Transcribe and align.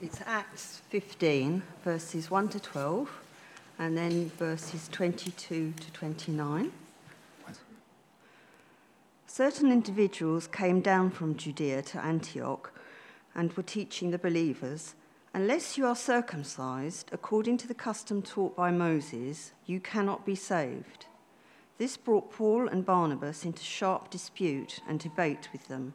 It's 0.00 0.20
Acts 0.26 0.80
15, 0.90 1.60
verses 1.82 2.30
1 2.30 2.50
to 2.50 2.60
12, 2.60 3.10
and 3.80 3.98
then 3.98 4.30
verses 4.38 4.86
22 4.92 5.72
to 5.72 5.92
29. 5.92 6.70
Certain 9.26 9.72
individuals 9.72 10.46
came 10.46 10.80
down 10.80 11.10
from 11.10 11.36
Judea 11.36 11.82
to 11.82 11.98
Antioch 11.98 12.72
and 13.34 13.52
were 13.54 13.64
teaching 13.64 14.12
the 14.12 14.18
believers 14.18 14.94
Unless 15.34 15.76
you 15.76 15.84
are 15.84 15.96
circumcised 15.96 17.10
according 17.12 17.56
to 17.58 17.66
the 17.66 17.74
custom 17.74 18.22
taught 18.22 18.54
by 18.54 18.70
Moses, 18.70 19.52
you 19.66 19.80
cannot 19.80 20.24
be 20.24 20.36
saved. 20.36 21.06
This 21.76 21.96
brought 21.96 22.30
Paul 22.30 22.68
and 22.68 22.86
Barnabas 22.86 23.44
into 23.44 23.64
sharp 23.64 24.10
dispute 24.10 24.78
and 24.88 25.00
debate 25.00 25.48
with 25.52 25.66
them. 25.66 25.94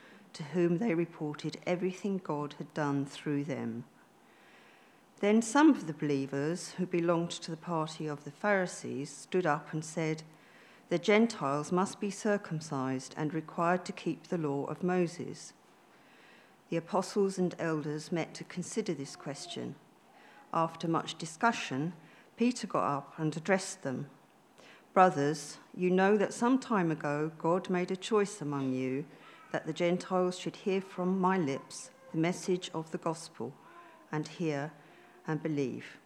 to 0.33 0.43
whom 0.43 0.77
they 0.77 0.93
reported 0.93 1.57
everything 1.65 2.21
God 2.23 2.55
had 2.57 2.73
done 2.73 3.05
through 3.05 3.43
them. 3.43 3.83
Then 5.19 5.41
some 5.41 5.69
of 5.69 5.85
the 5.85 5.93
believers 5.93 6.73
who 6.77 6.85
belonged 6.85 7.31
to 7.31 7.51
the 7.51 7.57
party 7.57 8.07
of 8.07 8.23
the 8.23 8.31
Pharisees 8.31 9.09
stood 9.09 9.45
up 9.45 9.71
and 9.71 9.85
said, 9.85 10.23
The 10.89 10.97
Gentiles 10.97 11.71
must 11.71 11.99
be 11.99 12.09
circumcised 12.09 13.13
and 13.15 13.33
required 13.33 13.85
to 13.85 13.91
keep 13.91 14.27
the 14.27 14.37
law 14.37 14.65
of 14.65 14.81
Moses. 14.83 15.53
The 16.69 16.77
apostles 16.77 17.37
and 17.37 17.53
elders 17.59 18.11
met 18.11 18.33
to 18.35 18.43
consider 18.45 18.93
this 18.93 19.15
question. 19.15 19.75
After 20.53 20.87
much 20.87 21.17
discussion, 21.17 21.93
Peter 22.35 22.65
got 22.65 22.97
up 22.97 23.13
and 23.17 23.35
addressed 23.37 23.83
them. 23.83 24.07
Brothers, 24.93 25.57
you 25.75 25.91
know 25.91 26.17
that 26.17 26.33
some 26.33 26.57
time 26.57 26.89
ago 26.89 27.31
God 27.37 27.69
made 27.69 27.91
a 27.91 27.95
choice 27.95 28.41
among 28.41 28.73
you 28.73 29.05
that 29.51 29.65
the 29.65 29.73
Gentiles 29.73 30.37
should 30.37 30.55
hear 30.55 30.81
from 30.81 31.19
my 31.19 31.37
lips 31.37 31.91
the 32.11 32.17
message 32.17 32.71
of 32.73 32.91
the 32.91 32.97
gospel 32.97 33.53
and 34.11 34.27
hear 34.27 34.71
and 35.27 35.41
believe. 35.41 35.97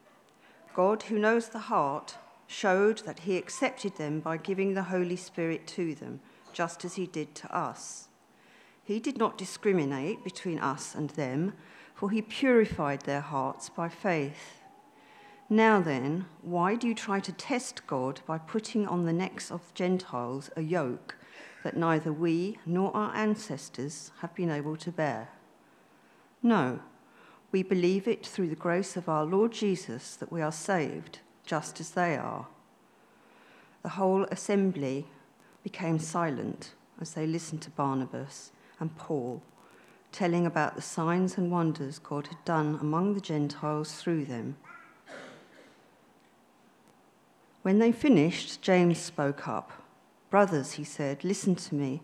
God, 0.75 1.03
who 1.03 1.17
knows 1.17 1.49
the 1.49 1.59
heart, 1.59 2.17
showed 2.47 2.99
that 2.99 3.21
he 3.21 3.37
accepted 3.37 3.95
them 3.97 4.19
by 4.19 4.37
giving 4.37 4.73
the 4.73 4.83
Holy 4.83 5.15
Spirit 5.15 5.65
to 5.67 5.95
them, 5.95 6.19
just 6.53 6.85
as 6.85 6.95
he 6.95 7.07
did 7.07 7.33
to 7.35 7.55
us. 7.55 8.09
He 8.83 8.99
did 8.99 9.17
not 9.17 9.37
discriminate 9.37 10.23
between 10.23 10.59
us 10.59 10.93
and 10.93 11.09
them, 11.11 11.53
for 11.95 12.11
he 12.11 12.21
purified 12.21 13.01
their 13.01 13.21
hearts 13.21 13.69
by 13.69 13.89
faith. 13.89 14.61
Now 15.49 15.79
then, 15.79 16.25
why 16.41 16.75
do 16.75 16.87
you 16.87 16.95
try 16.95 17.19
to 17.19 17.31
test 17.31 17.87
God 17.87 18.21
by 18.27 18.37
putting 18.37 18.87
on 18.87 19.05
the 19.05 19.13
necks 19.13 19.49
of 19.51 19.73
Gentiles 19.73 20.49
a 20.55 20.61
yoke 20.61 21.15
that 21.65 21.75
neither 21.75 22.13
we 22.13 22.59
nor 22.63 22.95
our 22.95 23.11
ancestors 23.15 24.11
have 24.19 24.35
been 24.35 24.51
able 24.51 24.77
to 24.77 24.91
bear. 24.91 25.29
No, 26.43 26.79
we 27.51 27.63
believe 27.63 28.07
it 28.07 28.23
through 28.23 28.49
the 28.49 28.55
grace 28.55 28.95
of 28.95 29.09
our 29.09 29.25
Lord 29.25 29.51
Jesus 29.51 30.15
that 30.17 30.31
we 30.31 30.43
are 30.43 30.51
saved, 30.51 31.21
just 31.43 31.79
as 31.79 31.89
they 31.89 32.17
are. 32.17 32.45
The 33.81 33.89
whole 33.89 34.25
assembly 34.25 35.07
became 35.63 35.97
silent 35.97 36.75
as 37.01 37.15
they 37.15 37.25
listened 37.25 37.63
to 37.63 37.71
Barnabas 37.71 38.51
and 38.79 38.95
Paul 38.95 39.41
telling 40.11 40.45
about 40.45 40.75
the 40.75 40.83
signs 40.83 41.35
and 41.35 41.49
wonders 41.49 41.97
God 41.97 42.27
had 42.27 42.45
done 42.45 42.77
among 42.79 43.15
the 43.15 43.21
Gentiles 43.21 43.95
through 43.95 44.25
them. 44.25 44.55
When 47.63 47.79
they 47.79 47.91
finished, 47.91 48.61
James 48.61 48.99
spoke 48.99 49.47
up. 49.47 49.84
Brothers, 50.35 50.73
he 50.73 50.83
said, 50.83 51.23
listen 51.23 51.55
to 51.55 51.75
me. 51.75 52.01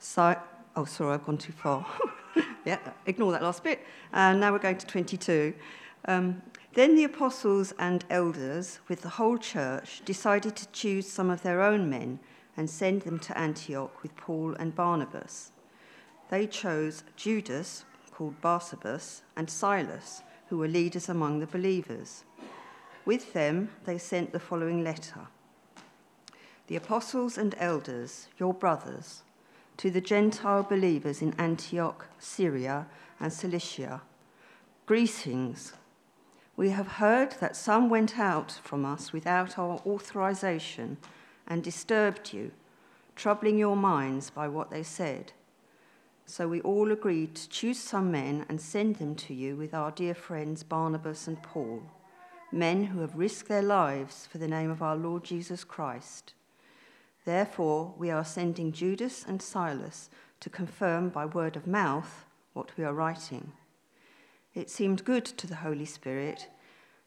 Si- 0.00 0.42
oh, 0.74 0.84
sorry, 0.86 1.14
I've 1.14 1.24
gone 1.24 1.38
too 1.38 1.52
far. 1.52 1.86
yeah, 2.64 2.80
ignore 3.06 3.30
that 3.30 3.44
last 3.44 3.62
bit. 3.62 3.78
And 4.12 4.40
now 4.40 4.50
we're 4.50 4.58
going 4.58 4.78
to 4.78 4.86
22. 4.86 5.54
Um, 6.08 6.42
then 6.72 6.96
the 6.96 7.04
apostles 7.04 7.72
and 7.78 8.04
elders, 8.10 8.80
with 8.88 9.02
the 9.02 9.08
whole 9.08 9.38
church, 9.38 10.02
decided 10.04 10.56
to 10.56 10.68
choose 10.72 11.08
some 11.08 11.30
of 11.30 11.42
their 11.42 11.62
own 11.62 11.88
men 11.88 12.18
and 12.56 12.68
send 12.68 13.02
them 13.02 13.20
to 13.20 13.38
Antioch 13.38 14.02
with 14.02 14.16
Paul 14.16 14.54
and 14.54 14.74
Barnabas. 14.74 15.52
They 16.30 16.48
chose 16.48 17.04
Judas, 17.14 17.84
called 18.10 18.40
Barsabas, 18.40 19.22
and 19.36 19.48
Silas, 19.48 20.24
who 20.48 20.58
were 20.58 20.66
leaders 20.66 21.08
among 21.08 21.38
the 21.38 21.46
believers. 21.46 22.24
With 23.04 23.32
them, 23.32 23.68
they 23.84 23.98
sent 23.98 24.32
the 24.32 24.40
following 24.40 24.82
letter 24.82 25.28
the 26.66 26.76
apostles 26.76 27.36
and 27.36 27.54
elders, 27.58 28.28
your 28.38 28.54
brothers, 28.54 29.22
to 29.76 29.90
the 29.90 30.00
Gentile 30.00 30.62
believers 30.62 31.20
in 31.20 31.34
Antioch, 31.38 32.06
Syria, 32.18 32.86
and 33.20 33.32
Cilicia. 33.32 34.00
Greetings. 34.86 35.74
We 36.56 36.70
have 36.70 36.86
heard 36.86 37.32
that 37.40 37.56
some 37.56 37.90
went 37.90 38.18
out 38.18 38.52
from 38.62 38.86
us 38.86 39.12
without 39.12 39.58
our 39.58 39.80
authorization 39.84 40.96
and 41.46 41.62
disturbed 41.62 42.32
you, 42.32 42.52
troubling 43.14 43.58
your 43.58 43.76
minds 43.76 44.30
by 44.30 44.48
what 44.48 44.70
they 44.70 44.82
said. 44.82 45.32
So 46.24 46.48
we 46.48 46.62
all 46.62 46.90
agreed 46.90 47.34
to 47.34 47.48
choose 47.50 47.78
some 47.78 48.10
men 48.10 48.46
and 48.48 48.58
send 48.58 48.96
them 48.96 49.14
to 49.16 49.34
you 49.34 49.56
with 49.56 49.74
our 49.74 49.90
dear 49.90 50.14
friends 50.14 50.62
Barnabas 50.62 51.28
and 51.28 51.42
Paul, 51.42 51.82
men 52.50 52.84
who 52.84 53.00
have 53.00 53.16
risked 53.16 53.48
their 53.48 53.60
lives 53.62 54.26
for 54.26 54.38
the 54.38 54.48
name 54.48 54.70
of 54.70 54.80
our 54.80 54.96
Lord 54.96 55.24
Jesus 55.24 55.64
Christ. 55.64 56.32
Therefore, 57.24 57.94
we 57.96 58.10
are 58.10 58.24
sending 58.24 58.72
Judas 58.72 59.24
and 59.26 59.40
Silas 59.40 60.10
to 60.40 60.50
confirm 60.50 61.08
by 61.08 61.24
word 61.24 61.56
of 61.56 61.66
mouth 61.66 62.26
what 62.52 62.76
we 62.76 62.84
are 62.84 62.92
writing. 62.92 63.52
It 64.54 64.70
seemed 64.70 65.04
good 65.04 65.24
to 65.24 65.46
the 65.46 65.56
Holy 65.56 65.86
Spirit 65.86 66.48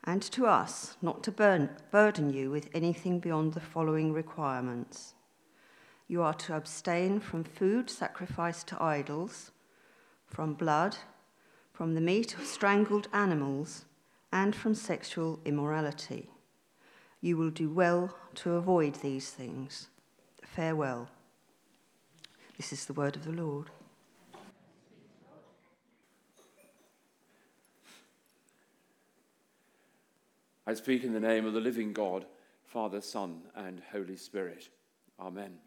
and 0.04 0.22
to 0.22 0.48
us 0.48 0.98
not 1.02 1.24
to 1.24 1.32
burn, 1.32 1.70
burden 1.92 2.34
you 2.34 2.50
with 2.50 2.70
anything 2.74 3.20
beyond 3.20 3.54
the 3.54 3.60
following 3.60 4.12
requirements. 4.12 5.14
You 6.08 6.24
are 6.24 6.34
to 6.34 6.56
abstain 6.56 7.20
from 7.20 7.44
food 7.44 7.90
sacrificed 7.90 8.68
to 8.68 8.82
idols, 8.82 9.52
from 10.26 10.54
blood, 10.54 10.98
from 11.74 11.94
the 11.94 12.02
meat 12.02 12.36
of 12.36 12.46
strangled 12.46 13.08
animals, 13.14 13.86
and 14.32 14.56
from 14.56 14.74
sexual 14.74 15.40
immorality. 15.46 16.32
You 17.22 17.38
will 17.38 17.50
do 17.50 17.70
well 17.70 18.16
to 18.36 18.54
avoid 18.54 18.96
these 18.96 19.30
things. 19.30 19.90
Farewell. 20.58 21.08
This 22.58 22.74
is 22.74 22.86
the 22.86 22.94
word 22.94 23.16
of 23.16 23.24
the 23.24 23.32
Lord. 23.32 23.70
I 30.66 30.74
speak 30.74 31.04
in 31.04 31.14
the 31.14 31.20
name 31.20 31.46
of 31.46 31.54
the 31.54 31.62
living 31.62 31.94
God, 31.94 32.26
Father, 32.66 33.02
Son, 33.02 33.44
and 33.56 33.84
Holy 33.92 34.16
Spirit. 34.16 34.70
Amen. 35.20 35.60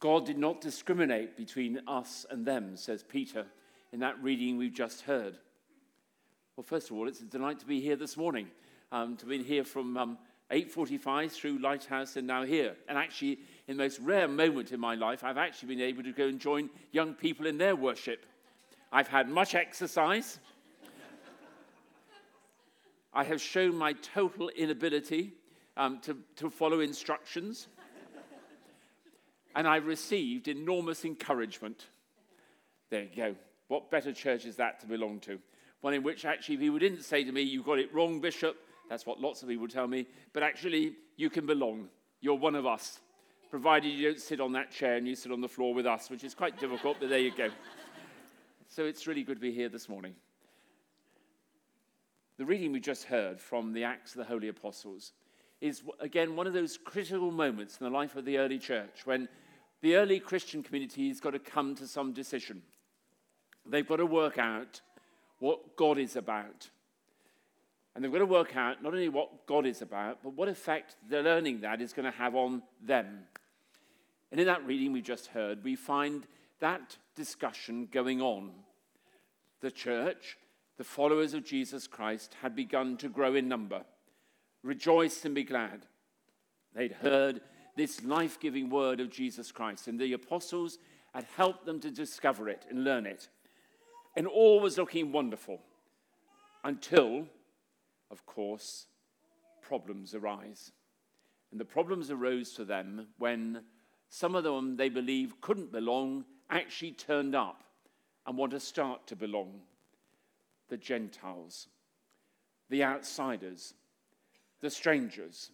God 0.00 0.24
did 0.24 0.38
not 0.38 0.62
discriminate 0.62 1.36
between 1.36 1.82
us 1.86 2.24
and 2.30 2.46
them, 2.46 2.74
says 2.78 3.02
Peter 3.02 3.44
in 3.92 4.00
that 4.00 4.16
reading 4.22 4.56
we've 4.56 4.72
just 4.72 5.02
heard. 5.02 5.36
Well, 6.56 6.64
first 6.64 6.90
of 6.90 6.96
all, 6.96 7.06
it's 7.06 7.20
a 7.20 7.24
delight 7.24 7.58
to 7.58 7.66
be 7.66 7.82
here 7.82 7.96
this 7.96 8.16
morning, 8.16 8.48
um, 8.90 9.18
to 9.18 9.26
be 9.26 9.42
here 9.42 9.64
from 9.64 9.98
um, 9.98 10.18
8.45 10.52 11.30
through 11.30 11.58
Lighthouse 11.58 12.16
and 12.16 12.26
now 12.26 12.44
here. 12.44 12.76
And 12.86 12.98
actually, 12.98 13.38
in 13.66 13.76
the 13.76 13.82
most 13.82 13.98
rare 14.00 14.28
moment 14.28 14.70
in 14.70 14.78
my 14.78 14.94
life, 14.94 15.24
I've 15.24 15.38
actually 15.38 15.74
been 15.74 15.84
able 15.84 16.02
to 16.02 16.12
go 16.12 16.26
and 16.26 16.38
join 16.38 16.68
young 16.90 17.14
people 17.14 17.46
in 17.46 17.56
their 17.56 17.74
worship. 17.74 18.26
I've 18.92 19.08
had 19.08 19.30
much 19.30 19.54
exercise. 19.54 20.38
I 23.14 23.24
have 23.24 23.40
shown 23.40 23.74
my 23.76 23.94
total 23.94 24.50
inability 24.50 25.32
um, 25.76 26.00
to, 26.00 26.18
to 26.36 26.50
follow 26.50 26.80
instructions. 26.80 27.68
and 29.56 29.66
I've 29.66 29.86
received 29.86 30.48
enormous 30.48 31.04
encouragement. 31.04 31.86
There 32.90 33.04
you 33.04 33.16
go. 33.16 33.36
What 33.68 33.90
better 33.90 34.12
church 34.12 34.44
is 34.44 34.56
that 34.56 34.80
to 34.80 34.86
belong 34.86 35.20
to? 35.20 35.38
One 35.80 35.94
in 35.94 36.02
which 36.02 36.26
actually 36.26 36.58
people 36.58 36.78
didn't 36.78 37.02
say 37.02 37.24
to 37.24 37.32
me, 37.32 37.40
You 37.40 37.62
got 37.62 37.78
it 37.78 37.92
wrong, 37.94 38.20
Bishop. 38.20 38.56
That's 38.88 39.06
what 39.06 39.20
lots 39.20 39.42
of 39.42 39.48
people 39.48 39.68
tell 39.68 39.86
me. 39.86 40.06
But 40.32 40.42
actually, 40.42 40.94
you 41.16 41.30
can 41.30 41.46
belong. 41.46 41.88
You're 42.20 42.34
one 42.34 42.54
of 42.54 42.66
us, 42.66 43.00
provided 43.50 43.88
you 43.88 44.08
don't 44.08 44.20
sit 44.20 44.40
on 44.40 44.52
that 44.52 44.70
chair 44.70 44.96
and 44.96 45.06
you 45.06 45.14
sit 45.14 45.32
on 45.32 45.40
the 45.40 45.48
floor 45.48 45.74
with 45.74 45.86
us, 45.86 46.10
which 46.10 46.24
is 46.24 46.34
quite 46.34 46.58
difficult, 46.58 46.96
but 47.00 47.08
there 47.08 47.18
you 47.18 47.32
go. 47.36 47.48
So 48.68 48.84
it's 48.84 49.06
really 49.06 49.22
good 49.22 49.36
to 49.36 49.40
be 49.40 49.52
here 49.52 49.68
this 49.68 49.88
morning. 49.88 50.14
The 52.38 52.46
reading 52.46 52.72
we 52.72 52.80
just 52.80 53.04
heard 53.04 53.40
from 53.40 53.72
the 53.72 53.84
Acts 53.84 54.12
of 54.12 54.18
the 54.18 54.24
Holy 54.24 54.48
Apostles 54.48 55.12
is, 55.60 55.82
again, 56.00 56.34
one 56.34 56.46
of 56.46 56.54
those 56.54 56.78
critical 56.78 57.30
moments 57.30 57.76
in 57.78 57.84
the 57.84 57.90
life 57.90 58.16
of 58.16 58.24
the 58.24 58.38
early 58.38 58.58
church 58.58 59.02
when 59.04 59.28
the 59.82 59.96
early 59.96 60.18
Christian 60.18 60.62
community 60.62 61.08
has 61.08 61.20
got 61.20 61.30
to 61.30 61.38
come 61.38 61.74
to 61.74 61.86
some 61.86 62.12
decision. 62.12 62.62
They've 63.66 63.86
got 63.86 63.96
to 63.96 64.06
work 64.06 64.38
out 64.38 64.80
what 65.38 65.76
God 65.76 65.98
is 65.98 66.16
about. 66.16 66.70
And 67.94 68.02
they've 68.02 68.12
got 68.12 68.18
to 68.18 68.26
work 68.26 68.56
out 68.56 68.82
not 68.82 68.94
only 68.94 69.08
what 69.08 69.46
God 69.46 69.66
is 69.66 69.82
about, 69.82 70.22
but 70.22 70.34
what 70.34 70.48
effect 70.48 70.96
the 71.08 71.22
learning 71.22 71.60
that 71.60 71.82
is 71.82 71.92
going 71.92 72.10
to 72.10 72.18
have 72.18 72.34
on 72.34 72.62
them. 72.82 73.20
And 74.30 74.40
in 74.40 74.46
that 74.46 74.66
reading 74.66 74.92
we 74.92 75.02
just 75.02 75.26
heard, 75.26 75.62
we 75.62 75.76
find 75.76 76.26
that 76.60 76.96
discussion 77.14 77.88
going 77.92 78.22
on. 78.22 78.50
The 79.60 79.70
church, 79.70 80.38
the 80.78 80.84
followers 80.84 81.34
of 81.34 81.44
Jesus 81.44 81.86
Christ, 81.86 82.34
had 82.40 82.56
begun 82.56 82.96
to 82.98 83.08
grow 83.08 83.34
in 83.34 83.46
number. 83.46 83.82
Rejoice 84.62 85.24
and 85.24 85.34
be 85.34 85.44
glad. 85.44 85.86
They'd 86.74 86.92
heard 86.92 87.42
this 87.76 88.02
life 88.04 88.40
giving 88.40 88.70
word 88.70 89.00
of 89.00 89.10
Jesus 89.10 89.52
Christ, 89.52 89.88
and 89.88 89.98
the 89.98 90.14
apostles 90.14 90.78
had 91.12 91.26
helped 91.36 91.66
them 91.66 91.80
to 91.80 91.90
discover 91.90 92.48
it 92.48 92.64
and 92.70 92.84
learn 92.84 93.06
it. 93.06 93.28
And 94.16 94.26
all 94.26 94.60
was 94.60 94.78
looking 94.78 95.12
wonderful 95.12 95.60
until, 96.64 97.26
of 98.12 98.24
course, 98.26 98.86
problems 99.62 100.14
arise. 100.14 100.70
And 101.50 101.58
the 101.58 101.64
problems 101.64 102.10
arose 102.10 102.52
for 102.52 102.64
them 102.64 103.08
when 103.18 103.62
some 104.08 104.34
of 104.34 104.44
them 104.44 104.76
they 104.76 104.90
believe 104.90 105.40
couldn't 105.40 105.72
belong 105.72 106.24
actually 106.50 106.92
turned 106.92 107.34
up 107.34 107.64
and 108.26 108.36
want 108.36 108.52
to 108.52 108.60
start 108.60 109.06
to 109.08 109.16
belong. 109.16 109.60
The 110.68 110.76
Gentiles, 110.76 111.68
the 112.70 112.84
outsiders, 112.84 113.74
the 114.60 114.70
strangers, 114.70 115.50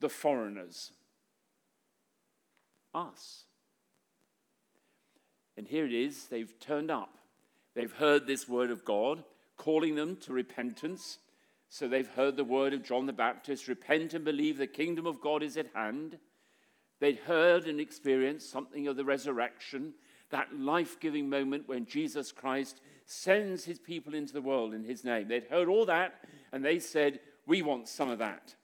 the 0.00 0.08
foreigners, 0.08 0.92
us. 2.94 3.44
And 5.56 5.66
here 5.66 5.86
it 5.86 5.92
is, 5.92 6.26
they've 6.26 6.58
turned 6.60 6.90
up. 6.90 7.18
They've 7.74 7.92
heard 7.92 8.26
this 8.26 8.48
word 8.48 8.70
of 8.70 8.84
God 8.84 9.22
calling 9.56 9.94
them 9.94 10.16
to 10.16 10.32
repentance. 10.32 11.18
So 11.68 11.88
they've 11.88 12.08
heard 12.08 12.36
the 12.36 12.44
word 12.44 12.72
of 12.72 12.84
John 12.84 13.06
the 13.06 13.12
Baptist 13.12 13.68
repent 13.68 14.14
and 14.14 14.24
believe 14.24 14.58
the 14.58 14.66
kingdom 14.66 15.06
of 15.06 15.20
God 15.20 15.42
is 15.42 15.56
at 15.56 15.68
hand. 15.74 16.18
They'd 17.00 17.18
heard 17.18 17.66
and 17.66 17.80
experienced 17.80 18.50
something 18.50 18.86
of 18.86 18.96
the 18.96 19.04
resurrection, 19.04 19.94
that 20.30 20.58
life 20.58 20.98
giving 21.00 21.28
moment 21.28 21.68
when 21.68 21.84
Jesus 21.86 22.32
Christ 22.32 22.80
sends 23.04 23.64
his 23.64 23.78
people 23.78 24.14
into 24.14 24.32
the 24.32 24.42
world 24.42 24.74
in 24.74 24.84
his 24.84 25.04
name. 25.04 25.28
They'd 25.28 25.44
heard 25.44 25.68
all 25.68 25.86
that, 25.86 26.14
and 26.52 26.64
they 26.64 26.78
said, 26.78 27.20
We 27.46 27.62
want 27.62 27.88
some 27.88 28.10
of 28.10 28.18
that. 28.18 28.54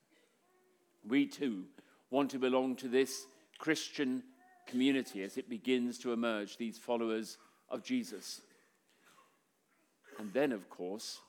We 1.06 1.26
too 1.26 1.64
want 2.10 2.30
to 2.30 2.38
belong 2.38 2.76
to 2.76 2.88
this 2.88 3.26
Christian 3.58 4.22
community 4.66 5.22
as 5.22 5.36
it 5.36 5.48
begins 5.48 5.98
to 5.98 6.12
emerge, 6.12 6.56
these 6.56 6.78
followers 6.78 7.38
of 7.68 7.82
Jesus. 7.82 8.40
And 10.18 10.32
then, 10.32 10.52
of 10.52 10.68
course, 10.68 11.20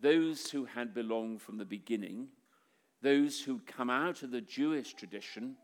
those 0.00 0.50
who 0.50 0.64
had 0.64 0.94
belonged 0.94 1.42
from 1.42 1.58
the 1.58 1.64
beginning, 1.64 2.28
those 3.02 3.40
who'd 3.40 3.66
come 3.66 3.90
out 3.90 4.22
of 4.22 4.30
the 4.30 4.40
Jewish 4.40 4.94
tradition, 4.94 5.56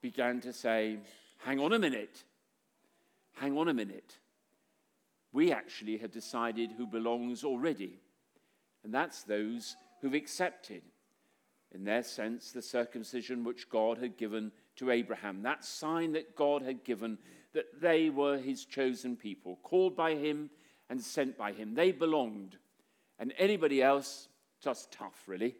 began 0.00 0.40
to 0.40 0.52
say, 0.52 0.98
Hang 1.38 1.58
on 1.58 1.72
a 1.72 1.78
minute, 1.78 2.24
hang 3.34 3.56
on 3.56 3.68
a 3.68 3.74
minute. 3.74 4.18
We 5.32 5.52
actually 5.52 5.96
have 5.98 6.10
decided 6.10 6.72
who 6.72 6.86
belongs 6.86 7.44
already, 7.44 8.00
and 8.84 8.92
that's 8.92 9.22
those 9.22 9.76
who've 10.00 10.14
accepted, 10.14 10.82
in 11.72 11.84
their 11.84 12.02
sense, 12.02 12.52
the 12.52 12.62
circumcision 12.62 13.44
which 13.44 13.68
God 13.70 13.98
had 13.98 14.16
given 14.16 14.52
to 14.76 14.90
Abraham, 14.90 15.42
that 15.42 15.64
sign 15.64 16.12
that 16.12 16.34
God 16.34 16.62
had 16.62 16.84
given 16.84 17.18
that 17.52 17.80
they 17.80 18.10
were 18.10 18.38
his 18.38 18.64
chosen 18.64 19.16
people, 19.16 19.58
called 19.62 19.96
by 19.96 20.14
him 20.14 20.50
and 20.88 21.00
sent 21.00 21.36
by 21.36 21.52
him. 21.52 21.74
They 21.74 21.92
belonged. 21.92 22.56
And 23.20 23.32
anybody 23.38 23.82
else, 23.82 24.28
just 24.60 24.90
tough, 24.90 25.22
really. 25.26 25.54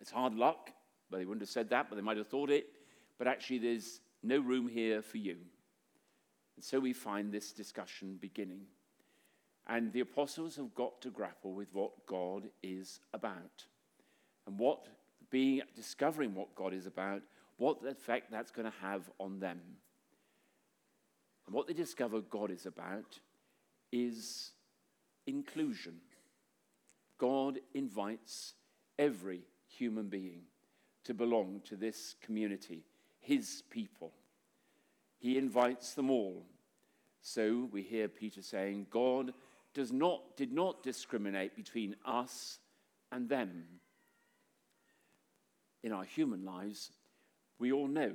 It's 0.00 0.10
hard 0.10 0.34
luck. 0.34 0.70
Well, 1.10 1.20
they 1.20 1.24
wouldn't 1.24 1.42
have 1.42 1.48
said 1.48 1.70
that, 1.70 1.88
but 1.88 1.96
they 1.96 2.02
might 2.02 2.16
have 2.16 2.26
thought 2.26 2.50
it. 2.50 2.66
But 3.18 3.28
actually, 3.28 3.58
there's 3.58 4.00
no 4.22 4.40
room 4.40 4.68
here 4.68 5.00
for 5.00 5.18
you. 5.18 5.36
And 6.56 6.64
so 6.64 6.80
we 6.80 6.92
find 6.92 7.32
this 7.32 7.52
discussion 7.52 8.18
beginning. 8.20 8.62
And 9.68 9.92
the 9.92 10.00
apostles 10.00 10.56
have 10.56 10.74
got 10.74 11.00
to 11.02 11.10
grapple 11.10 11.54
with 11.54 11.68
what 11.72 12.04
God 12.06 12.48
is 12.62 13.00
about. 13.14 13.64
And 14.46 14.58
what 14.58 14.88
being 15.30 15.62
discovering 15.76 16.34
what 16.34 16.54
God 16.56 16.74
is 16.74 16.86
about, 16.86 17.22
what 17.56 17.78
effect 17.86 18.30
that's 18.30 18.50
going 18.50 18.70
to 18.70 18.78
have 18.82 19.08
on 19.20 19.38
them. 19.38 19.60
And 21.46 21.54
what 21.54 21.68
they 21.68 21.72
discover 21.72 22.20
God 22.20 22.50
is 22.50 22.66
about 22.66 23.20
is 23.92 24.52
inclusion. 25.26 25.94
God 27.20 27.58
invites 27.74 28.54
every 28.98 29.42
human 29.68 30.08
being 30.08 30.40
to 31.04 31.12
belong 31.12 31.60
to 31.66 31.76
this 31.76 32.14
community, 32.24 32.82
his 33.20 33.62
people. 33.70 34.12
He 35.18 35.36
invites 35.36 35.92
them 35.92 36.10
all. 36.10 36.46
So 37.20 37.68
we 37.70 37.82
hear 37.82 38.08
Peter 38.08 38.40
saying, 38.40 38.86
God 38.90 39.34
does 39.74 39.92
not, 39.92 40.34
did 40.38 40.50
not 40.50 40.82
discriminate 40.82 41.54
between 41.54 41.94
us 42.06 42.58
and 43.12 43.28
them. 43.28 43.64
In 45.82 45.92
our 45.92 46.04
human 46.04 46.46
lives, 46.46 46.90
we 47.58 47.70
all 47.70 47.86
know 47.86 48.12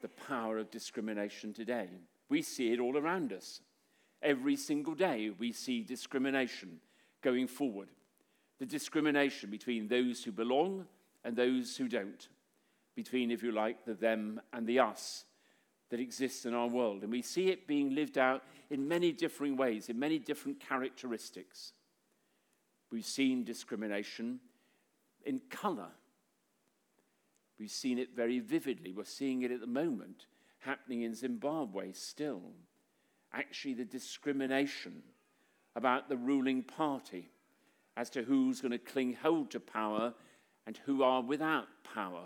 the 0.00 0.08
power 0.08 0.58
of 0.58 0.72
discrimination 0.72 1.52
today. 1.52 1.88
We 2.28 2.42
see 2.42 2.72
it 2.72 2.80
all 2.80 2.96
around 2.96 3.32
us. 3.32 3.60
Every 4.20 4.56
single 4.56 4.96
day, 4.96 5.30
we 5.38 5.52
see 5.52 5.84
discrimination 5.84 6.80
going 7.22 7.46
forward. 7.46 7.88
The 8.60 8.66
discrimination 8.66 9.50
between 9.50 9.88
those 9.88 10.22
who 10.22 10.30
belong 10.30 10.86
and 11.24 11.34
those 11.34 11.76
who 11.76 11.88
don't, 11.88 12.28
between, 12.94 13.30
if 13.30 13.42
you 13.42 13.52
like, 13.52 13.84
the 13.84 13.94
them 13.94 14.40
and 14.52 14.66
the 14.66 14.78
us 14.78 15.24
that 15.88 15.98
exists 15.98 16.44
in 16.44 16.54
our 16.54 16.68
world. 16.68 17.02
And 17.02 17.10
we 17.10 17.22
see 17.22 17.48
it 17.48 17.66
being 17.66 17.94
lived 17.94 18.18
out 18.18 18.42
in 18.68 18.86
many 18.86 19.12
different 19.12 19.56
ways, 19.56 19.88
in 19.88 19.98
many 19.98 20.18
different 20.18 20.60
characteristics. 20.60 21.72
We've 22.92 23.04
seen 23.04 23.44
discrimination 23.44 24.40
in 25.24 25.40
colour. 25.50 25.88
We've 27.58 27.70
seen 27.70 27.98
it 27.98 28.14
very 28.14 28.40
vividly. 28.40 28.92
We're 28.92 29.04
seeing 29.04 29.42
it 29.42 29.50
at 29.50 29.60
the 29.60 29.66
moment 29.66 30.26
happening 30.60 31.02
in 31.02 31.14
Zimbabwe 31.14 31.92
still 31.92 32.42
actually 33.32 33.74
the 33.74 33.84
discrimination 33.84 35.02
about 35.76 36.08
the 36.08 36.16
ruling 36.16 36.62
party 36.62 37.30
as 38.00 38.08
to 38.08 38.22
who's 38.22 38.62
going 38.62 38.72
to 38.72 38.78
cling 38.78 39.12
hold 39.12 39.50
to 39.50 39.60
power 39.60 40.14
and 40.66 40.78
who 40.86 41.02
are 41.02 41.20
without 41.20 41.68
power. 41.94 42.24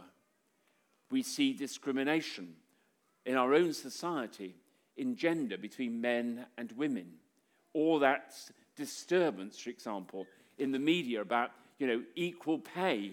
We 1.11 1.25
see 1.25 1.52
discrimination 1.52 2.54
in 3.26 3.37
our 3.37 3.52
own 3.54 3.73
society 3.73 4.54
in 4.97 5.16
gender 5.16 5.59
between 5.59 6.00
men 6.00 6.47
and 6.57 6.71
women. 6.73 7.14
All 7.73 7.99
that 7.99 8.35
disturbance, 8.76 9.59
for 9.59 9.71
example, 9.71 10.28
in 10.59 10.71
the 10.71 10.78
media 10.78 11.21
about 11.21 11.50
you 11.78 11.88
know, 11.88 12.02
equal 12.14 12.61
pay. 12.61 13.11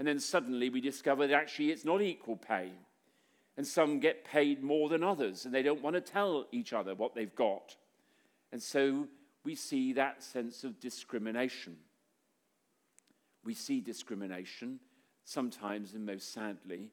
And 0.00 0.08
then 0.08 0.18
suddenly 0.18 0.68
we 0.68 0.80
discover 0.80 1.28
that 1.28 1.34
actually 1.34 1.70
it's 1.70 1.84
not 1.84 2.02
equal 2.02 2.36
pay 2.36 2.72
and 3.56 3.64
some 3.64 4.00
get 4.00 4.24
paid 4.24 4.64
more 4.64 4.88
than 4.88 5.04
others, 5.04 5.44
and 5.44 5.54
they 5.54 5.62
don't 5.62 5.82
want 5.82 5.94
to 5.94 6.00
tell 6.00 6.46
each 6.50 6.72
other 6.72 6.94
what 6.94 7.14
they've 7.14 7.34
got. 7.34 7.76
And 8.50 8.60
so 8.60 9.06
we 9.44 9.54
see 9.54 9.92
that 9.92 10.22
sense 10.22 10.64
of 10.64 10.80
discrimination. 10.80 11.76
We 13.44 13.54
see 13.54 13.80
discrimination, 13.80 14.80
sometimes 15.24 15.94
and 15.94 16.04
most 16.04 16.32
sadly, 16.32 16.90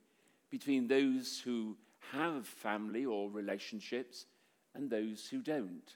between 0.49 0.87
those 0.87 1.41
who 1.43 1.75
have 2.11 2.45
family 2.45 3.05
or 3.05 3.29
relationships 3.29 4.25
and 4.73 4.89
those 4.89 5.27
who 5.27 5.41
don't. 5.41 5.95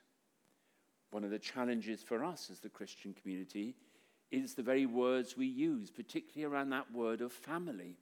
One 1.12 1.24
of 1.24 1.30
the 1.30 1.40
challenges 1.40 2.02
for 2.02 2.24
us 2.24 2.50
as 2.52 2.60
the 2.60 2.70
Christian 2.70 3.14
community 3.14 3.76
is 4.32 4.54
the 4.54 4.64
very 4.64 4.86
words 4.86 5.38
we 5.38 5.46
use, 5.46 5.90
particularly 5.90 6.52
around 6.52 6.70
that 6.70 6.92
word 6.94 7.22
of 7.22 7.32
family. 7.32 7.98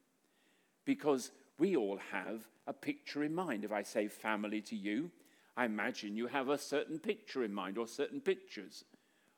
Because 0.86 1.32
we 1.58 1.76
all 1.76 2.00
have 2.12 2.48
a 2.68 2.74
picture 2.74 3.24
in 3.24 3.34
mind. 3.34 3.66
If 3.66 3.72
I 3.72 3.84
say 3.84 4.08
family 4.08 4.62
to 4.62 4.76
you, 4.76 5.12
I 5.58 5.66
imagine 5.66 6.16
you 6.16 6.28
have 6.28 6.50
a 6.50 6.58
certain 6.58 7.00
picture 7.00 7.44
in 7.44 7.54
mind 7.54 7.78
or 7.78 7.88
certain 7.88 8.22
pictures 8.22 8.86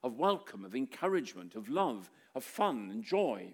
of 0.03 0.17
welcome, 0.17 0.65
of 0.65 0.75
encouragement, 0.75 1.55
of 1.55 1.69
love, 1.69 2.09
of 2.35 2.43
fun 2.43 2.89
and 2.91 3.03
joy. 3.03 3.53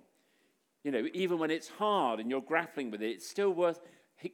You 0.83 0.91
know, 0.91 1.07
even 1.13 1.37
when 1.39 1.51
it's 1.51 1.67
hard 1.67 2.19
and 2.19 2.29
you're 2.29 2.41
grappling 2.41 2.91
with 2.91 3.01
it, 3.01 3.11
it's 3.11 3.29
still 3.29 3.51
worth 3.51 3.81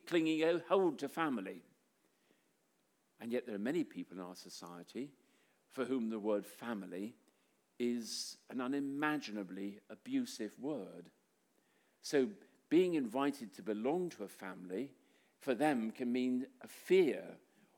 clinging 0.07 0.61
hold 0.67 0.99
to 0.99 1.09
family. 1.09 1.63
And 3.19 3.31
yet, 3.31 3.45
there 3.45 3.55
are 3.55 3.59
many 3.59 3.83
people 3.83 4.17
in 4.17 4.23
our 4.23 4.35
society 4.35 5.09
for 5.71 5.85
whom 5.85 6.09
the 6.09 6.19
word 6.19 6.45
family 6.45 7.15
is 7.79 8.37
an 8.49 8.61
unimaginably 8.61 9.79
abusive 9.89 10.53
word. 10.59 11.09
So, 12.01 12.27
being 12.69 12.95
invited 12.95 13.53
to 13.53 13.61
belong 13.61 14.09
to 14.11 14.23
a 14.23 14.27
family 14.27 14.91
for 15.39 15.53
them 15.53 15.91
can 15.91 16.11
mean 16.11 16.47
a 16.61 16.67
fear 16.67 17.21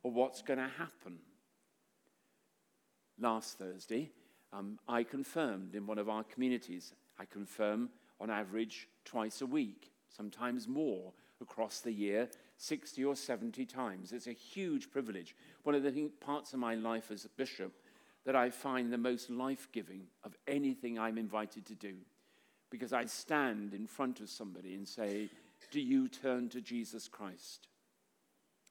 of 0.04 0.13
what's 0.13 0.42
going 0.42 0.60
to 0.60 0.70
happen. 0.77 1.18
Last 3.20 3.58
Thursday, 3.58 4.12
um, 4.53 4.79
I 4.87 5.03
confirmed 5.03 5.75
in 5.75 5.87
one 5.87 5.97
of 5.97 6.09
our 6.09 6.23
communities. 6.23 6.93
I 7.19 7.25
confirm 7.25 7.89
on 8.19 8.29
average 8.29 8.87
twice 9.03 9.41
a 9.41 9.45
week, 9.45 9.91
sometimes 10.09 10.67
more 10.67 11.13
across 11.41 11.81
the 11.81 11.91
year, 11.91 12.29
60 12.57 13.03
or 13.03 13.15
70 13.15 13.65
times. 13.65 14.13
It's 14.13 14.27
a 14.27 14.31
huge 14.31 14.89
privilege. 14.89 15.35
One 15.63 15.75
of 15.75 15.83
the 15.83 16.09
parts 16.21 16.53
of 16.53 16.59
my 16.59 16.75
life 16.75 17.11
as 17.11 17.25
a 17.25 17.29
bishop 17.29 17.73
that 18.25 18.35
I 18.35 18.49
find 18.49 18.91
the 18.91 18.97
most 18.97 19.29
life 19.29 19.67
giving 19.71 20.07
of 20.23 20.35
anything 20.47 20.97
I'm 20.97 21.17
invited 21.17 21.65
to 21.67 21.75
do. 21.75 21.95
Because 22.71 22.93
I 22.93 23.05
stand 23.05 23.73
in 23.73 23.85
front 23.85 24.19
of 24.19 24.29
somebody 24.29 24.73
and 24.73 24.87
say, 24.87 25.29
Do 25.71 25.79
you 25.79 26.07
turn 26.07 26.49
to 26.49 26.61
Jesus 26.61 27.07
Christ? 27.07 27.67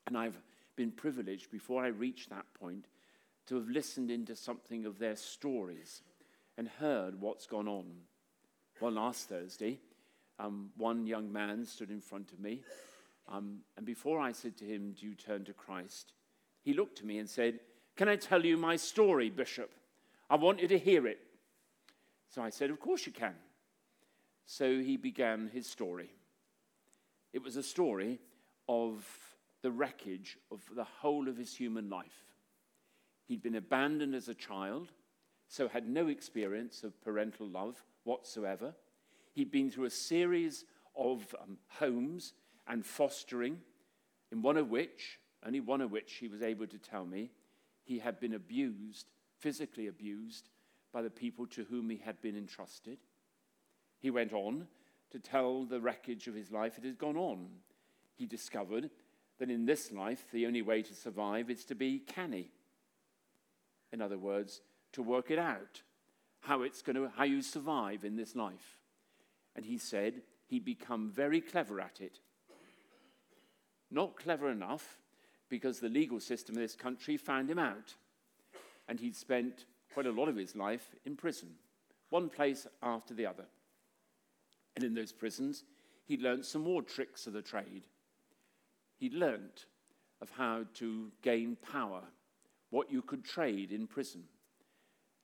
And 0.06 0.18
I've 0.18 0.38
been 0.76 0.90
privileged 0.90 1.50
before 1.50 1.84
I 1.84 1.88
reach 1.88 2.28
that 2.28 2.46
point 2.54 2.86
to 3.46 3.56
have 3.56 3.68
listened 3.68 4.10
into 4.10 4.34
something 4.34 4.86
of 4.86 4.98
their 4.98 5.16
stories 5.16 6.02
and 6.56 6.68
heard 6.68 7.20
what's 7.20 7.46
gone 7.46 7.68
on. 7.68 7.86
Well, 8.80 8.92
last 8.92 9.28
Thursday, 9.28 9.80
um, 10.38 10.70
one 10.76 11.06
young 11.06 11.32
man 11.32 11.64
stood 11.64 11.90
in 11.90 12.00
front 12.00 12.32
of 12.32 12.40
me, 12.40 12.62
um, 13.28 13.58
and 13.76 13.86
before 13.86 14.20
I 14.20 14.32
said 14.32 14.56
to 14.58 14.64
him, 14.64 14.94
Do 14.98 15.06
you 15.06 15.14
turn 15.14 15.44
to 15.44 15.52
Christ? 15.52 16.12
he 16.64 16.72
looked 16.72 16.98
to 16.98 17.06
me 17.06 17.18
and 17.18 17.28
said, 17.28 17.60
Can 17.96 18.08
I 18.08 18.16
tell 18.16 18.44
you 18.44 18.56
my 18.56 18.76
story, 18.76 19.30
Bishop? 19.30 19.70
I 20.30 20.36
want 20.36 20.60
you 20.60 20.68
to 20.68 20.78
hear 20.78 21.06
it. 21.06 21.20
So 22.30 22.42
I 22.42 22.50
said, 22.50 22.70
Of 22.70 22.80
course 22.80 23.06
you 23.06 23.12
can. 23.12 23.34
So 24.46 24.78
he 24.80 24.96
began 24.96 25.50
his 25.52 25.66
story. 25.66 26.10
It 27.32 27.42
was 27.42 27.56
a 27.56 27.62
story 27.62 28.18
of 28.68 29.06
the 29.62 29.70
wreckage 29.70 30.38
of 30.50 30.60
the 30.74 30.84
whole 30.84 31.28
of 31.28 31.36
his 31.36 31.54
human 31.54 31.88
life. 31.88 32.33
He'd 33.26 33.42
been 33.42 33.56
abandoned 33.56 34.14
as 34.14 34.28
a 34.28 34.34
child, 34.34 34.92
so 35.48 35.68
had 35.68 35.88
no 35.88 36.08
experience 36.08 36.84
of 36.84 37.00
parental 37.02 37.46
love 37.46 37.82
whatsoever. 38.04 38.74
He'd 39.32 39.50
been 39.50 39.70
through 39.70 39.86
a 39.86 39.90
series 39.90 40.64
of 40.96 41.34
um, 41.42 41.58
homes 41.68 42.34
and 42.66 42.84
fostering, 42.84 43.58
in 44.30 44.42
one 44.42 44.56
of 44.56 44.70
which, 44.70 45.18
only 45.44 45.60
one 45.60 45.80
of 45.80 45.90
which 45.90 46.14
he 46.14 46.28
was 46.28 46.42
able 46.42 46.66
to 46.66 46.78
tell 46.78 47.04
me, 47.04 47.30
he 47.82 47.98
had 47.98 48.20
been 48.20 48.34
abused, 48.34 49.06
physically 49.38 49.86
abused, 49.86 50.48
by 50.92 51.02
the 51.02 51.10
people 51.10 51.46
to 51.48 51.64
whom 51.64 51.90
he 51.90 51.96
had 51.96 52.20
been 52.20 52.36
entrusted. 52.36 52.98
He 53.98 54.10
went 54.10 54.32
on 54.32 54.66
to 55.10 55.18
tell 55.18 55.64
the 55.64 55.80
wreckage 55.80 56.28
of 56.28 56.34
his 56.34 56.50
life. 56.50 56.78
It 56.78 56.84
had 56.84 56.98
gone 56.98 57.16
on. 57.16 57.48
He 58.14 58.26
discovered 58.26 58.90
that 59.38 59.50
in 59.50 59.66
this 59.66 59.90
life, 59.92 60.24
the 60.32 60.46
only 60.46 60.62
way 60.62 60.82
to 60.82 60.94
survive 60.94 61.50
is 61.50 61.64
to 61.66 61.74
be 61.74 61.98
canny. 61.98 62.50
In 63.94 64.02
other 64.02 64.18
words, 64.18 64.60
to 64.94 65.02
work 65.04 65.30
it 65.30 65.38
out, 65.38 65.82
how, 66.40 66.62
it's 66.62 66.82
going 66.82 66.96
to, 66.96 67.12
how 67.16 67.22
you 67.22 67.40
survive 67.40 68.04
in 68.04 68.16
this 68.16 68.34
life. 68.34 68.80
And 69.54 69.64
he 69.64 69.78
said 69.78 70.22
he'd 70.48 70.64
become 70.64 71.12
very 71.12 71.40
clever 71.40 71.80
at 71.80 72.00
it. 72.00 72.18
Not 73.92 74.16
clever 74.16 74.50
enough 74.50 74.98
because 75.48 75.78
the 75.78 75.88
legal 75.88 76.18
system 76.18 76.56
in 76.56 76.62
this 76.62 76.74
country 76.74 77.16
found 77.16 77.48
him 77.48 77.60
out. 77.60 77.94
And 78.88 78.98
he'd 78.98 79.14
spent 79.14 79.64
quite 79.92 80.06
a 80.06 80.10
lot 80.10 80.28
of 80.28 80.34
his 80.34 80.56
life 80.56 80.96
in 81.04 81.14
prison, 81.14 81.50
one 82.10 82.28
place 82.28 82.66
after 82.82 83.14
the 83.14 83.26
other. 83.26 83.44
And 84.74 84.84
in 84.84 84.94
those 84.94 85.12
prisons, 85.12 85.62
he'd 86.04 86.20
learned 86.20 86.44
some 86.44 86.62
more 86.62 86.82
tricks 86.82 87.28
of 87.28 87.32
the 87.32 87.42
trade. 87.42 87.86
He'd 88.96 89.14
learnt 89.14 89.66
of 90.20 90.30
how 90.30 90.64
to 90.74 91.12
gain 91.22 91.56
power, 91.72 92.02
what 92.74 92.90
you 92.90 93.02
could 93.02 93.24
trade 93.24 93.70
in 93.70 93.86
prison. 93.86 94.24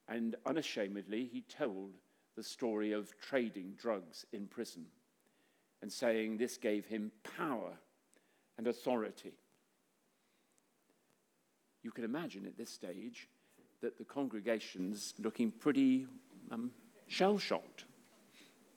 And 0.07 0.37
unashamedly, 0.47 1.29
he 1.33 1.41
told 1.41 1.91
the 2.37 2.45
story 2.45 2.93
of 2.93 3.13
trading 3.21 3.75
drugs 3.77 4.25
in 4.33 4.47
prison 4.47 4.87
and 5.83 5.91
saying 5.93 6.37
this 6.37 6.57
gave 6.57 6.87
him 6.87 7.11
power 7.37 7.73
and 8.57 8.69
authority. 8.69 9.33
You 11.83 11.91
can 11.91 12.05
imagine 12.05 12.47
at 12.47 12.57
this 12.57 12.71
stage 12.71 13.27
that 13.83 13.99
the 13.99 14.05
congregation's 14.05 15.15
looking 15.19 15.51
pretty 15.51 16.07
um, 16.53 16.71
shell 17.09 17.37
shocked, 17.37 17.85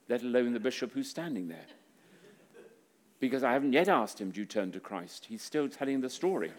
let 0.09 0.23
alone 0.23 0.51
the 0.51 0.59
bishop 0.59 0.93
who's 0.93 1.11
standing 1.11 1.47
there. 1.47 1.67
Because 3.19 3.43
I 3.43 3.53
haven't 3.53 3.73
yet 3.73 3.87
asked 3.87 4.19
him, 4.19 4.31
Do 4.31 4.39
you 4.39 4.47
turn 4.47 4.71
to 4.71 4.79
Christ? 4.79 5.25
He's 5.29 5.43
still 5.43 5.69
telling 5.69 6.01
the 6.01 6.09
story 6.09 6.51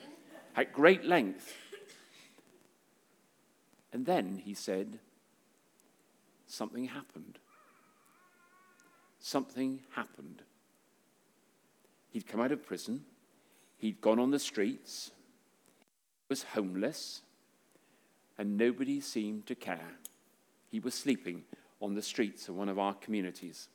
at 0.55 0.73
great 0.73 1.05
length. 1.05 1.53
And 3.95 4.05
then 4.05 4.43
he 4.45 4.55
said, 4.55 4.99
Something 6.49 6.87
happened. 6.87 7.39
Something 9.21 9.81
happened. 9.95 10.43
He'd 12.11 12.27
come 12.27 12.41
out 12.41 12.51
of 12.53 12.67
prison, 12.67 13.05
he'd 13.79 14.01
gone 14.01 14.19
on 14.19 14.33
the 14.33 14.39
streets, 14.39 15.13
was 16.29 16.43
homeless, 16.43 17.23
and 18.37 18.57
nobody 18.57 19.01
seemed 19.01 19.47
to 19.47 19.55
care. 19.55 19.93
He 20.71 20.81
was 20.81 20.95
sleeping 20.95 21.45
on 21.81 21.95
the 21.95 22.03
streets 22.03 22.49
of 22.49 22.57
one 22.57 22.69
of 22.69 22.79
our 22.79 22.95
communities. 22.95 23.69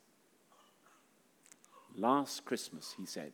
Last 1.96 2.44
Christmas, 2.44 2.94
he 2.98 3.06
said, 3.06 3.32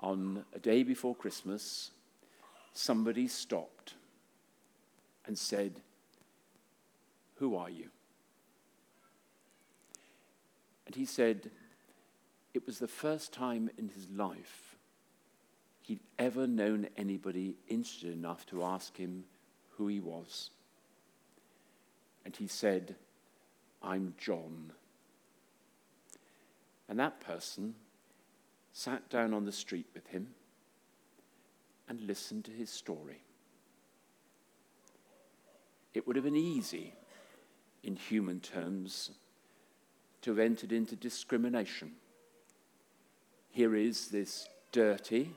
on 0.00 0.44
a 0.54 0.58
day 0.58 0.82
before 0.82 1.14
Christmas, 1.14 1.90
somebody 2.72 3.28
stopped 3.28 3.94
and 5.26 5.36
said, 5.36 5.80
Who 7.36 7.56
are 7.56 7.70
you? 7.70 7.88
And 10.86 10.94
he 10.94 11.04
said, 11.04 11.50
It 12.54 12.66
was 12.66 12.78
the 12.78 12.88
first 12.88 13.32
time 13.32 13.70
in 13.76 13.88
his 13.88 14.08
life 14.10 14.76
he'd 15.82 16.00
ever 16.18 16.46
known 16.46 16.88
anybody 16.96 17.56
interested 17.68 18.12
enough 18.12 18.44
to 18.46 18.64
ask 18.64 18.96
him 18.96 19.24
who 19.76 19.86
he 19.86 20.00
was. 20.00 20.50
And 22.24 22.34
he 22.34 22.48
said, 22.48 22.96
I'm 23.82 24.14
John. 24.18 24.72
And 26.88 26.98
that 26.98 27.20
person 27.20 27.74
sat 28.72 29.08
down 29.08 29.32
on 29.32 29.44
the 29.44 29.52
street 29.52 29.86
with 29.94 30.08
him 30.08 30.28
and 31.88 32.00
listened 32.00 32.44
to 32.46 32.50
his 32.50 32.68
story. 32.68 33.22
It 35.96 36.06
would 36.06 36.14
have 36.16 36.26
been 36.26 36.36
easy, 36.36 36.92
in 37.82 37.96
human 37.96 38.40
terms, 38.40 39.12
to 40.20 40.30
have 40.30 40.38
entered 40.38 40.70
into 40.70 40.94
discrimination. 40.94 41.92
Here 43.48 43.74
is 43.74 44.08
this 44.08 44.46
dirty, 44.72 45.32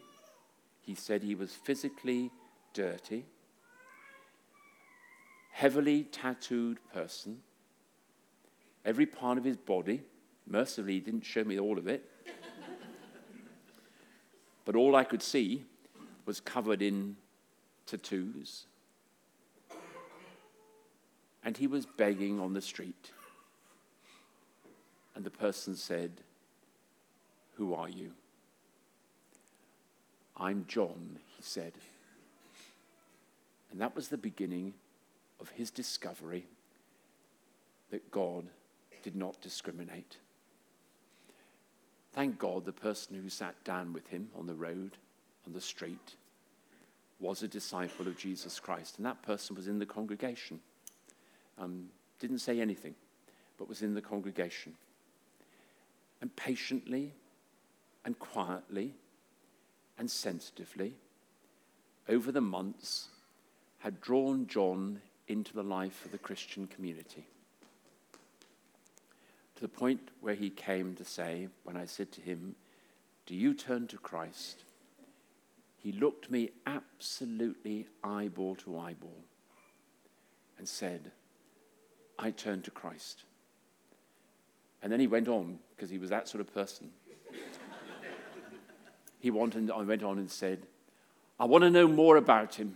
he 0.82 0.96
said 0.96 1.24
he 1.24 1.34
was 1.34 1.54
physically 1.54 2.30
dirty, 2.74 3.26
heavily 5.52 6.04
tattooed 6.04 6.80
person, 6.94 7.40
every 8.84 9.06
part 9.06 9.38
of 9.38 9.46
his 9.46 9.58
body 9.58 10.02
Mercifully, 10.50 10.94
he 10.94 11.00
didn't 11.00 11.26
show 11.26 11.44
me 11.44 11.60
all 11.60 11.78
of 11.78 11.88
it. 11.88 12.10
but 14.66 14.76
all 14.76 14.96
I 14.96 15.04
could 15.04 15.22
see 15.22 15.64
was 16.26 16.40
covered 16.40 16.82
in 16.82 17.16
tattoos. 17.86 18.66
And 21.44 21.56
he 21.56 21.68
was 21.68 21.86
begging 21.86 22.40
on 22.40 22.54
the 22.54 22.62
street. 22.62 23.12
And 25.16 25.24
the 25.24 25.30
person 25.30 25.76
said, 25.76 26.12
Who 27.56 27.74
are 27.74 27.90
you? 27.90 28.12
I'm 30.38 30.66
John, 30.68 31.20
he 31.36 31.44
said. 31.44 31.74
And 33.72 33.82
that 33.82 33.96
was 33.96 34.08
the 34.08 34.18
beginning 34.18 34.74
of 35.40 35.50
his 35.50 35.70
discovery 35.70 36.46
that 37.92 38.12
God 38.12 38.46
did 39.04 39.16
not 39.16 39.42
discriminate. 39.42 40.18
Thank 42.14 42.40
God 42.40 42.66
the 42.66 42.72
person 42.72 43.22
who 43.22 43.30
sat 43.30 43.64
down 43.64 43.94
with 43.94 44.08
him 44.08 44.30
on 44.38 44.48
the 44.48 44.56
road, 44.56 44.98
on 45.46 45.54
the 45.54 45.62
street, 45.62 46.16
was 47.20 47.44
a 47.44 47.48
disciple 47.48 48.08
of 48.08 48.18
Jesus 48.18 48.60
Christ. 48.60 48.98
And 48.98 49.06
that 49.06 49.22
person 49.22 49.56
was 49.56 49.68
in 49.68 49.80
the 49.80 49.86
congregation. 49.86 50.60
Um, 51.60 51.90
didn't 52.20 52.40
say 52.40 52.60
anything, 52.60 52.96
but 53.58 53.70
was 53.70 53.82
in 53.82 53.94
the 53.94 54.02
congregation. 54.02 54.74
And 56.22 56.36
patiently 56.36 57.14
and 58.06 58.18
quietly 58.18 58.94
and 59.98 60.10
sensitively, 60.10 60.94
over 62.08 62.32
the 62.32 62.42
months, 62.42 63.10
had 63.80 64.02
drawn 64.02 64.48
John 64.48 65.02
into 65.28 65.54
the 65.54 65.64
life 65.64 66.04
of 66.06 66.12
the 66.12 66.18
Christian 66.18 66.68
community. 66.68 67.26
To 69.56 69.62
the 69.62 69.68
point 69.68 70.10
where 70.22 70.36
he 70.36 70.50
came 70.50 70.96
to 70.96 71.06
say, 71.06 71.50
when 71.64 71.78
I 71.78 71.86
said 71.86 72.12
to 72.14 72.22
him, 72.22 72.56
Do 73.26 73.36
you 73.36 73.54
turn 73.54 73.88
to 73.88 73.98
Christ? 73.98 74.64
He 75.78 75.92
looked 75.92 76.30
me 76.30 76.50
absolutely 76.66 77.88
eyeball 78.04 78.56
to 78.56 78.78
eyeball 78.80 79.24
and 80.58 80.68
said, 80.68 81.12
I 82.20 82.32
turned 82.32 82.66
to 82.66 82.72
Christ. 82.72 83.24
And 84.84 84.92
then 84.92 85.00
he 85.00 85.08
went 85.08 85.28
on, 85.28 85.60
because 85.76 85.90
he 85.90 85.98
was 85.98 86.10
that 86.10 86.28
sort 86.28 86.42
of 86.42 86.54
person. 86.54 86.92
he 89.20 89.32
wanted, 89.32 89.72
I 89.72 89.82
went 89.82 90.04
on 90.04 90.18
and 90.18 90.30
said, 90.30 90.64
I 91.40 91.46
want 91.46 91.64
to 91.64 91.70
know 91.70 91.88
more 91.88 92.18
about 92.18 92.56
him. 92.56 92.76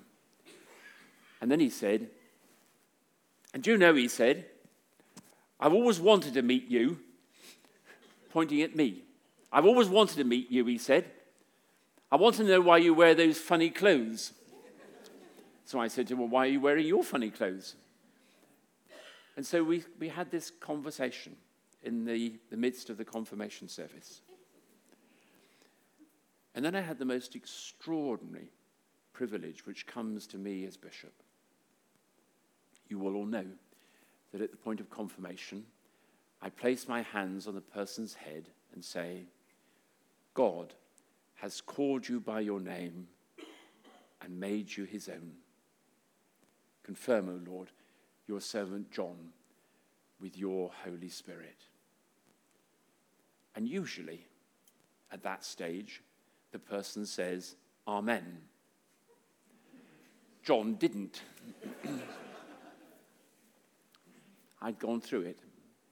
And 1.42 1.52
then 1.52 1.60
he 1.60 1.70
said, 1.70 2.10
and 3.54 3.62
do 3.62 3.72
you 3.72 3.78
know, 3.78 3.94
he 3.94 4.08
said, 4.08 4.46
I've 5.60 5.74
always 5.74 6.00
wanted 6.00 6.34
to 6.34 6.42
meet 6.42 6.70
you, 6.70 7.00
pointing 8.32 8.62
at 8.62 8.76
me. 8.76 9.04
I've 9.52 9.66
always 9.66 9.88
wanted 9.88 10.18
to 10.18 10.24
meet 10.24 10.50
you, 10.50 10.66
he 10.66 10.78
said. 10.78 11.06
I 12.12 12.16
want 12.16 12.36
to 12.36 12.44
know 12.44 12.62
why 12.62 12.78
you 12.78 12.94
wear 12.94 13.14
those 13.14 13.38
funny 13.38 13.70
clothes. 13.70 14.32
So 15.66 15.80
I 15.80 15.88
said 15.88 16.08
to 16.08 16.14
him, 16.14 16.20
Well, 16.20 16.28
why 16.30 16.46
are 16.46 16.50
you 16.50 16.60
wearing 16.60 16.86
your 16.86 17.04
funny 17.04 17.30
clothes? 17.30 17.76
And 19.36 19.46
so 19.46 19.64
we, 19.64 19.84
we 20.00 20.10
had 20.10 20.30
this 20.32 20.52
conversation 20.52 21.36
in 21.82 22.06
the, 22.06 22.40
the 22.50 22.58
midst 22.58 22.90
of 22.90 22.98
the 22.98 23.06
confirmation 23.06 23.68
service. 23.68 24.22
And 26.56 26.64
then 26.64 26.76
I 26.76 26.82
had 26.82 27.00
the 27.00 27.06
most 27.06 27.36
extraordinary 27.36 28.52
privilege 29.12 29.66
which 29.66 29.88
comes 29.88 30.28
to 30.28 30.38
me 30.38 30.66
as 30.66 30.78
bishop. 30.78 31.14
You 32.90 33.00
will 33.00 33.16
all 33.16 33.26
know 33.26 33.46
that 34.32 34.42
at 34.42 34.52
the 34.52 34.58
point 34.58 34.80
of 34.80 34.90
confirmation, 34.90 35.66
I 36.42 36.50
place 36.50 36.88
my 36.88 37.02
hands 37.02 37.48
on 37.48 37.56
the 37.56 37.62
person's 37.62 38.14
head 38.14 38.50
and 38.74 38.84
say, 38.84 39.24
God 40.34 40.74
has 41.36 41.62
called 41.62 42.08
you 42.08 42.20
by 42.20 42.42
your 42.42 42.60
name 42.60 43.08
and 44.22 44.40
made 44.40 44.76
you 44.76 44.86
his 44.86 45.10
own. 45.10 45.34
Confirm, 46.84 47.30
O 47.30 47.52
Lord, 47.52 47.70
your 48.34 48.42
servant 48.42 48.90
John 48.90 49.30
with 50.20 50.36
your 50.36 50.72
Holy 50.84 51.10
Spirit. 51.10 51.66
And 53.56 53.70
usually, 53.70 54.26
at 55.12 55.22
that 55.22 55.46
stage, 55.46 56.02
the 56.52 56.58
person 56.58 57.06
says, 57.06 57.56
Amen. 57.88 58.40
John 60.42 60.74
didn't. 60.74 61.22
I'd 64.64 64.80
gone 64.80 65.00
through 65.00 65.22
it. 65.22 65.38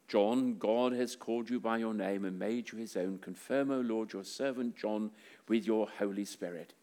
John, 0.08 0.56
God 0.58 0.94
has 0.94 1.16
called 1.16 1.48
you 1.48 1.60
by 1.60 1.78
your 1.78 1.94
name 1.94 2.26
and 2.26 2.40
made 2.40 2.72
you 2.72 2.80
his 2.80 2.98
own. 2.98 3.20
Confirm, 3.20 3.70
O 3.70 3.82
Lord, 3.82 4.14
your 4.14 4.24
servant 4.24 4.76
John 4.76 5.12
with 5.48 5.68
your 5.68 5.88
Holy 6.00 6.26
Spirit. 6.26 6.74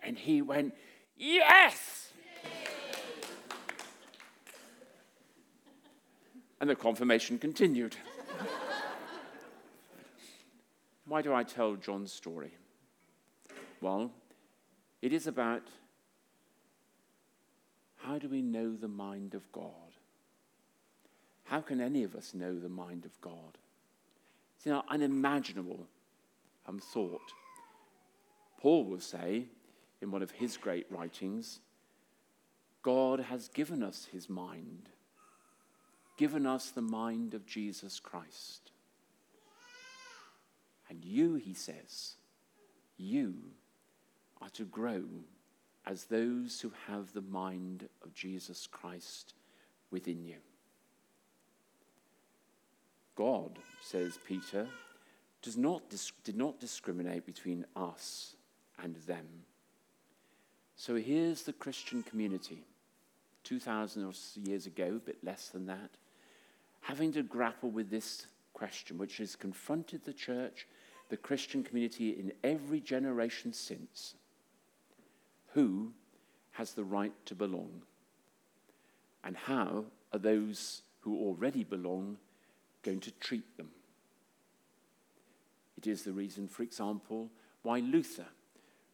And 0.00 0.16
he 0.16 0.42
went, 0.42 0.74
Yes! 1.16 2.09
And 6.60 6.68
the 6.68 6.76
confirmation 6.76 7.38
continued. 7.38 7.96
Why 11.06 11.22
do 11.22 11.34
I 11.34 11.42
tell 11.42 11.74
John's 11.74 12.12
story? 12.12 12.52
Well, 13.80 14.12
it 15.02 15.12
is 15.12 15.26
about 15.26 15.62
how 17.96 18.18
do 18.18 18.28
we 18.28 18.42
know 18.42 18.76
the 18.76 18.88
mind 18.88 19.34
of 19.34 19.50
God? 19.52 19.72
How 21.44 21.60
can 21.60 21.80
any 21.80 22.04
of 22.04 22.14
us 22.14 22.32
know 22.32 22.58
the 22.58 22.68
mind 22.68 23.04
of 23.04 23.20
God? 23.20 23.58
It's 24.56 24.66
an 24.66 24.80
unimaginable 24.88 25.86
um, 26.66 26.78
thought. 26.78 27.32
Paul 28.60 28.84
will 28.84 29.00
say 29.00 29.46
in 30.00 30.10
one 30.10 30.22
of 30.22 30.30
his 30.30 30.56
great 30.56 30.86
writings 30.90 31.60
God 32.82 33.20
has 33.20 33.48
given 33.48 33.82
us 33.82 34.08
his 34.12 34.28
mind, 34.28 34.88
given 36.20 36.44
us 36.44 36.68
the 36.68 36.82
mind 36.82 37.32
of 37.32 37.46
Jesus 37.46 37.98
Christ. 37.98 38.72
And 40.90 41.02
you, 41.02 41.36
he 41.36 41.54
says, 41.54 42.16
you 42.98 43.36
are 44.42 44.50
to 44.50 44.64
grow 44.64 45.02
as 45.86 46.04
those 46.04 46.60
who 46.60 46.72
have 46.88 47.14
the 47.14 47.22
mind 47.22 47.88
of 48.04 48.12
Jesus 48.12 48.66
Christ 48.66 49.32
within 49.90 50.22
you. 50.22 50.36
God, 53.16 53.58
says 53.80 54.18
Peter, 54.28 54.66
does 55.40 55.56
not 55.56 55.84
did 56.22 56.36
not 56.36 56.60
discriminate 56.60 57.24
between 57.24 57.64
us 57.74 58.36
and 58.82 58.94
them. 59.06 59.26
So 60.76 60.96
here's 60.96 61.44
the 61.44 61.54
Christian 61.54 62.02
community, 62.02 62.66
2,000 63.44 64.14
years 64.36 64.66
ago, 64.66 64.96
a 64.96 65.06
bit 65.06 65.24
less 65.24 65.48
than 65.48 65.64
that, 65.64 65.96
having 66.80 67.12
to 67.12 67.22
grapple 67.22 67.70
with 67.70 67.90
this 67.90 68.26
question, 68.52 68.98
which 68.98 69.18
has 69.18 69.36
confronted 69.36 70.04
the 70.04 70.12
church 70.12 70.66
the 71.10 71.16
Christian 71.16 71.62
community 71.62 72.10
in 72.10 72.32
every 72.42 72.80
generation 72.80 73.52
since 73.52 74.14
who 75.52 75.92
has 76.52 76.72
the 76.72 76.84
right 76.84 77.12
to 77.26 77.34
belong? 77.34 77.82
And 79.24 79.36
how 79.36 79.84
are 80.12 80.18
those 80.18 80.82
who 81.00 81.18
already 81.18 81.64
belong 81.64 82.16
going 82.82 83.00
to 83.00 83.10
treat 83.12 83.56
them? 83.56 83.70
It 85.76 85.86
is 85.86 86.02
the 86.02 86.12
reason, 86.12 86.46
for 86.46 86.62
example, 86.62 87.30
why 87.62 87.80
Luther, 87.80 88.26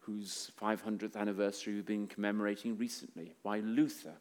whose 0.01 0.51
500th 0.61 1.16
anniversary 1.16 1.75
we've 1.75 1.87
been 1.87 2.07
commemorating 2.07 2.79
recently, 2.79 3.35
why 3.42 3.59
Luther 3.61 4.14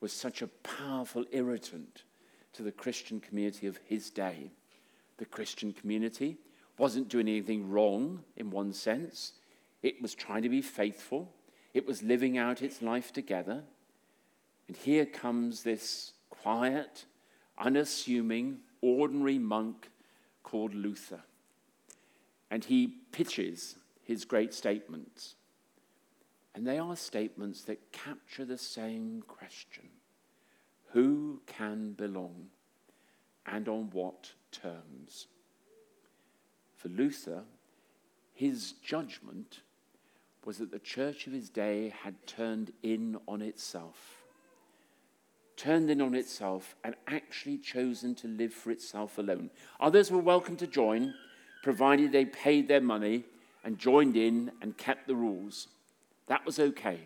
was 0.00 0.12
such 0.12 0.42
a 0.42 0.48
powerful 0.48 1.24
irritant 1.32 2.02
to 2.56 2.62
the 2.62 2.72
Christian 2.72 3.20
community 3.20 3.66
of 3.66 3.78
his 3.84 4.10
day. 4.10 4.50
The 5.18 5.26
Christian 5.26 5.72
community 5.72 6.38
wasn't 6.78 7.08
doing 7.08 7.28
anything 7.28 7.70
wrong 7.70 8.24
in 8.36 8.50
one 8.50 8.72
sense. 8.72 9.32
It 9.82 10.00
was 10.00 10.14
trying 10.14 10.42
to 10.42 10.48
be 10.48 10.62
faithful. 10.62 11.32
It 11.74 11.86
was 11.86 12.02
living 12.02 12.38
out 12.38 12.62
its 12.62 12.82
life 12.82 13.12
together. 13.12 13.62
And 14.68 14.76
here 14.76 15.06
comes 15.06 15.62
this 15.62 16.12
quiet, 16.30 17.04
unassuming, 17.58 18.58
ordinary 18.80 19.38
monk 19.38 19.90
called 20.42 20.74
Luther. 20.74 21.20
And 22.50 22.64
he 22.64 22.86
pitches 23.12 23.76
his 24.02 24.24
great 24.24 24.54
statements. 24.54 25.34
And 26.54 26.66
they 26.66 26.78
are 26.78 26.96
statements 26.96 27.62
that 27.62 27.92
capture 27.92 28.44
the 28.44 28.58
same 28.58 29.22
question 29.26 29.88
Who 30.96 31.42
can 31.46 31.92
belong 31.92 32.46
and 33.44 33.68
on 33.68 33.90
what 33.92 34.32
terms? 34.50 35.26
For 36.74 36.88
Luther, 36.88 37.42
his 38.32 38.72
judgment 38.82 39.60
was 40.46 40.56
that 40.56 40.70
the 40.70 40.78
church 40.78 41.26
of 41.26 41.34
his 41.34 41.50
day 41.50 41.92
had 42.02 42.14
turned 42.26 42.72
in 42.82 43.18
on 43.28 43.42
itself, 43.42 44.24
turned 45.58 45.90
in 45.90 46.00
on 46.00 46.14
itself, 46.14 46.74
and 46.82 46.94
actually 47.08 47.58
chosen 47.58 48.14
to 48.14 48.28
live 48.28 48.54
for 48.54 48.70
itself 48.70 49.18
alone. 49.18 49.50
Others 49.78 50.10
were 50.10 50.18
welcome 50.18 50.56
to 50.56 50.66
join, 50.66 51.12
provided 51.62 52.10
they 52.10 52.24
paid 52.24 52.68
their 52.68 52.80
money 52.80 53.24
and 53.64 53.78
joined 53.78 54.16
in 54.16 54.50
and 54.62 54.78
kept 54.78 55.06
the 55.06 55.14
rules. 55.14 55.68
That 56.26 56.46
was 56.46 56.58
okay. 56.58 57.00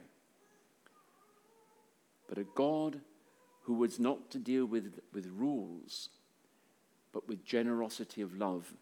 But 2.29 2.39
a 2.39 2.45
God 2.55 3.01
who 3.71 3.77
was 3.77 4.01
not 4.01 4.33
to 4.33 4.39
deal 4.41 4.67
with, 4.67 4.99
with 5.13 5.29
rules, 5.29 6.09
but 7.13 7.29
with 7.29 7.45
generosity 7.45 8.21
of 8.21 8.37
love 8.37 8.75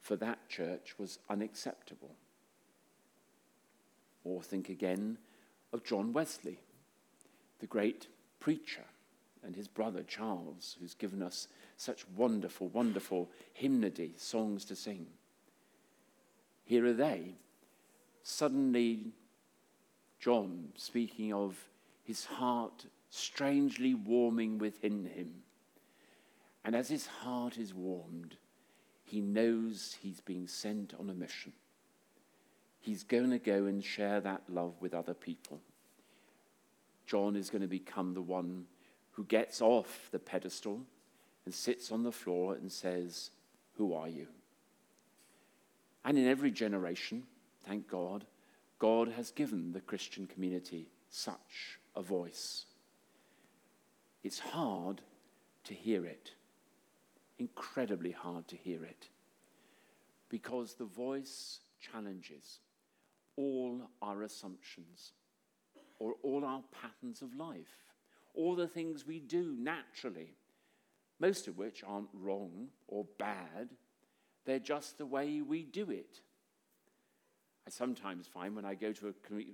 for 0.00 0.16
that 0.16 0.48
church 0.48 0.94
was 0.98 1.18
unacceptable. 1.28 2.16
Or 4.24 4.42
think 4.42 4.70
again 4.70 5.18
of 5.74 5.84
John 5.84 6.14
Wesley, 6.14 6.58
the 7.58 7.66
great 7.66 8.06
preacher, 8.40 8.86
and 9.44 9.54
his 9.54 9.68
brother 9.68 10.02
Charles, 10.02 10.78
who's 10.80 10.94
given 10.94 11.22
us 11.22 11.46
such 11.76 12.06
wonderful, 12.16 12.68
wonderful 12.68 13.28
hymnody, 13.52 14.14
songs 14.16 14.64
to 14.64 14.74
sing. 14.74 15.06
Here 16.64 16.86
are 16.86 16.94
they. 16.94 17.34
Suddenly, 18.22 19.12
John 20.18 20.70
speaking 20.76 21.34
of 21.34 21.62
his 22.04 22.24
heart 22.24 22.86
strangely 23.10 23.94
warming 23.94 24.58
within 24.58 25.04
him. 25.04 25.42
And 26.64 26.74
as 26.74 26.88
his 26.88 27.06
heart 27.06 27.56
is 27.58 27.72
warmed, 27.72 28.36
he 29.04 29.20
knows 29.20 29.96
he's 30.00 30.20
being 30.20 30.46
sent 30.46 30.94
on 30.98 31.08
a 31.08 31.14
mission. 31.14 31.52
He's 32.80 33.04
going 33.04 33.30
to 33.30 33.38
go 33.38 33.66
and 33.66 33.82
share 33.82 34.20
that 34.20 34.42
love 34.48 34.74
with 34.80 34.94
other 34.94 35.14
people. 35.14 35.60
John 37.06 37.36
is 37.36 37.48
going 37.48 37.62
to 37.62 37.68
become 37.68 38.12
the 38.12 38.22
one 38.22 38.66
who 39.12 39.24
gets 39.24 39.62
off 39.62 40.08
the 40.12 40.18
pedestal 40.18 40.82
and 41.44 41.54
sits 41.54 41.90
on 41.90 42.02
the 42.02 42.12
floor 42.12 42.54
and 42.54 42.70
says, 42.70 43.30
Who 43.78 43.94
are 43.94 44.08
you? 44.08 44.28
And 46.04 46.18
in 46.18 46.28
every 46.28 46.50
generation, 46.50 47.24
thank 47.66 47.88
God, 47.88 48.26
God 48.78 49.08
has 49.08 49.30
given 49.30 49.72
the 49.72 49.80
Christian 49.80 50.26
community 50.26 50.88
such 51.08 51.78
a 51.96 52.02
voice. 52.02 52.66
It's 54.24 54.38
hard 54.38 55.00
to 55.64 55.74
hear 55.74 56.04
it, 56.04 56.32
incredibly 57.38 58.10
hard 58.10 58.48
to 58.48 58.56
hear 58.56 58.84
it, 58.84 59.08
because 60.28 60.74
the 60.74 60.84
voice 60.84 61.60
challenges 61.80 62.58
all 63.36 63.88
our 64.02 64.22
assumptions 64.22 65.12
or 66.00 66.14
all 66.22 66.44
our 66.44 66.62
patterns 66.82 67.22
of 67.22 67.34
life, 67.34 67.86
all 68.34 68.56
the 68.56 68.68
things 68.68 69.06
we 69.06 69.20
do 69.20 69.54
naturally, 69.58 70.34
most 71.20 71.48
of 71.48 71.56
which 71.56 71.82
aren't 71.86 72.08
wrong 72.12 72.68
or 72.86 73.04
bad, 73.18 73.70
they're 74.44 74.58
just 74.58 74.98
the 74.98 75.06
way 75.06 75.40
we 75.40 75.62
do 75.62 75.90
it. 75.90 76.20
I 77.68 77.70
sometimes 77.70 78.26
find 78.26 78.56
when 78.56 78.64
I 78.64 78.74
go 78.74 78.92
to 78.92 79.08
a 79.08 79.12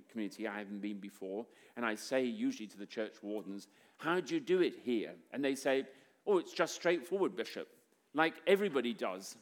community 0.09 0.47
I 0.47 0.59
haven't 0.59 0.79
been 0.79 0.99
before, 0.99 1.45
and 1.75 1.85
I 1.85 1.95
say 1.95 2.23
usually 2.23 2.65
to 2.67 2.77
the 2.77 2.85
church 2.85 3.15
wardens, 3.21 3.67
How 3.97 4.21
do 4.21 4.33
you 4.33 4.39
do 4.39 4.61
it 4.61 4.75
here? 4.85 5.11
And 5.33 5.43
they 5.43 5.53
say, 5.53 5.83
Oh, 6.25 6.37
it's 6.37 6.53
just 6.53 6.75
straightforward, 6.75 7.35
Bishop, 7.35 7.67
like 8.13 8.35
everybody 8.47 8.93
does. 8.93 9.35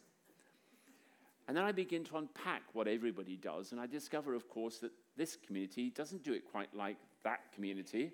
And 1.47 1.55
then 1.55 1.63
I 1.63 1.71
begin 1.71 2.03
to 2.05 2.17
unpack 2.17 2.63
what 2.73 2.87
everybody 2.87 3.35
does, 3.35 3.73
and 3.73 3.79
I 3.79 3.85
discover, 3.85 4.33
of 4.33 4.49
course, 4.49 4.79
that 4.79 4.91
this 5.17 5.37
community 5.45 5.91
doesn't 5.91 6.23
do 6.23 6.33
it 6.33 6.41
quite 6.51 6.73
like 6.73 6.97
that 7.23 7.41
community, 7.53 8.11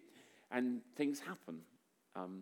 and 0.51 0.81
things 0.97 1.21
happen. 1.21 1.61
Um, 2.17 2.41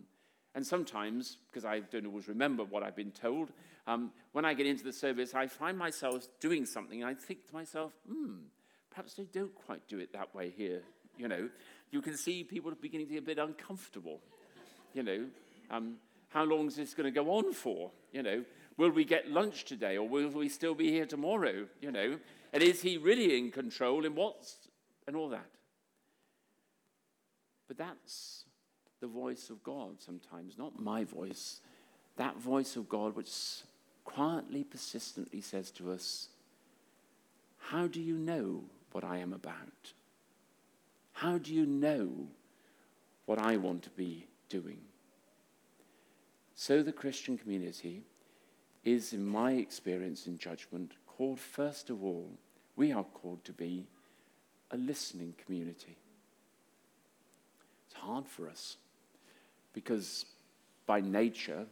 and 0.54 0.66
sometimes, 0.66 1.36
because 1.50 1.64
I 1.64 1.80
don't 1.80 2.06
always 2.06 2.28
remember 2.28 2.64
what 2.64 2.82
I've 2.82 2.96
been 2.96 3.10
told, 3.10 3.50
um, 3.86 4.10
when 4.32 4.44
I 4.44 4.54
get 4.54 4.66
into 4.66 4.84
the 4.84 4.92
service, 4.92 5.34
I 5.34 5.46
find 5.46 5.78
myself 5.78 6.26
doing 6.40 6.66
something, 6.66 7.02
and 7.02 7.10
I 7.10 7.14
think 7.14 7.46
to 7.48 7.54
myself, 7.54 7.92
hmm, 8.06 8.34
perhaps 8.90 9.14
they 9.14 9.24
don't 9.24 9.54
quite 9.54 9.86
do 9.88 9.98
it 9.98 10.12
that 10.12 10.34
way 10.34 10.52
here. 10.56 10.82
You 11.16 11.28
know, 11.28 11.48
you 11.90 12.02
can 12.02 12.16
see 12.16 12.44
people 12.44 12.70
are 12.70 12.76
beginning 12.76 13.06
to 13.08 13.14
get 13.14 13.22
a 13.22 13.26
bit 13.26 13.38
uncomfortable. 13.38 14.20
You 14.94 15.02
know, 15.02 15.26
um, 15.70 15.96
how 16.28 16.44
long 16.44 16.66
is 16.66 16.76
this 16.76 16.94
going 16.94 17.06
to 17.06 17.10
go 17.10 17.30
on 17.30 17.52
for? 17.52 17.90
You 18.12 18.22
know, 18.22 18.44
will 18.76 18.90
we 18.90 19.04
get 19.04 19.30
lunch 19.30 19.64
today, 19.64 19.96
or 19.96 20.08
will 20.08 20.28
we 20.28 20.48
still 20.48 20.74
be 20.74 20.90
here 20.90 21.06
tomorrow? 21.06 21.66
You 21.80 21.92
know, 21.92 22.18
and 22.52 22.62
is 22.62 22.82
he 22.82 22.98
really 22.98 23.38
in 23.38 23.50
control, 23.50 24.04
and 24.04 24.16
what's 24.16 24.56
and 25.06 25.16
all 25.16 25.28
that? 25.30 25.50
But 27.68 27.78
that's 27.78 28.44
the 29.00 29.06
voice 29.06 29.50
of 29.50 29.62
God 29.62 30.00
sometimes, 30.00 30.58
not 30.58 30.80
my 30.80 31.04
voice. 31.04 31.60
That 32.16 32.36
voice 32.36 32.76
of 32.76 32.88
God 32.88 33.14
which 33.14 33.30
quietly, 34.04 34.64
persistently 34.64 35.40
says 35.40 35.70
to 35.72 35.92
us, 35.92 36.28
How 37.58 37.86
do 37.86 38.00
you 38.00 38.16
know 38.16 38.64
what 38.92 39.04
I 39.04 39.18
am 39.18 39.32
about? 39.32 39.92
How 41.12 41.38
do 41.38 41.54
you 41.54 41.66
know 41.66 42.28
what 43.26 43.38
I 43.38 43.56
want 43.56 43.82
to 43.84 43.90
be 43.90 44.26
doing? 44.48 44.78
So 46.54 46.82
the 46.82 46.92
Christian 46.92 47.38
community 47.38 48.02
is, 48.84 49.12
in 49.12 49.24
my 49.24 49.52
experience 49.52 50.26
and 50.26 50.38
judgment, 50.38 50.92
called 51.06 51.38
first 51.38 51.90
of 51.90 52.02
all, 52.02 52.30
we 52.76 52.92
are 52.92 53.04
called 53.04 53.44
to 53.44 53.52
be 53.52 53.86
a 54.70 54.76
listening 54.76 55.34
community. 55.44 55.96
It's 57.86 57.96
hard 57.96 58.26
for 58.26 58.48
us 58.48 58.76
because 59.72 60.26
by 60.86 61.00
nature, 61.00 61.66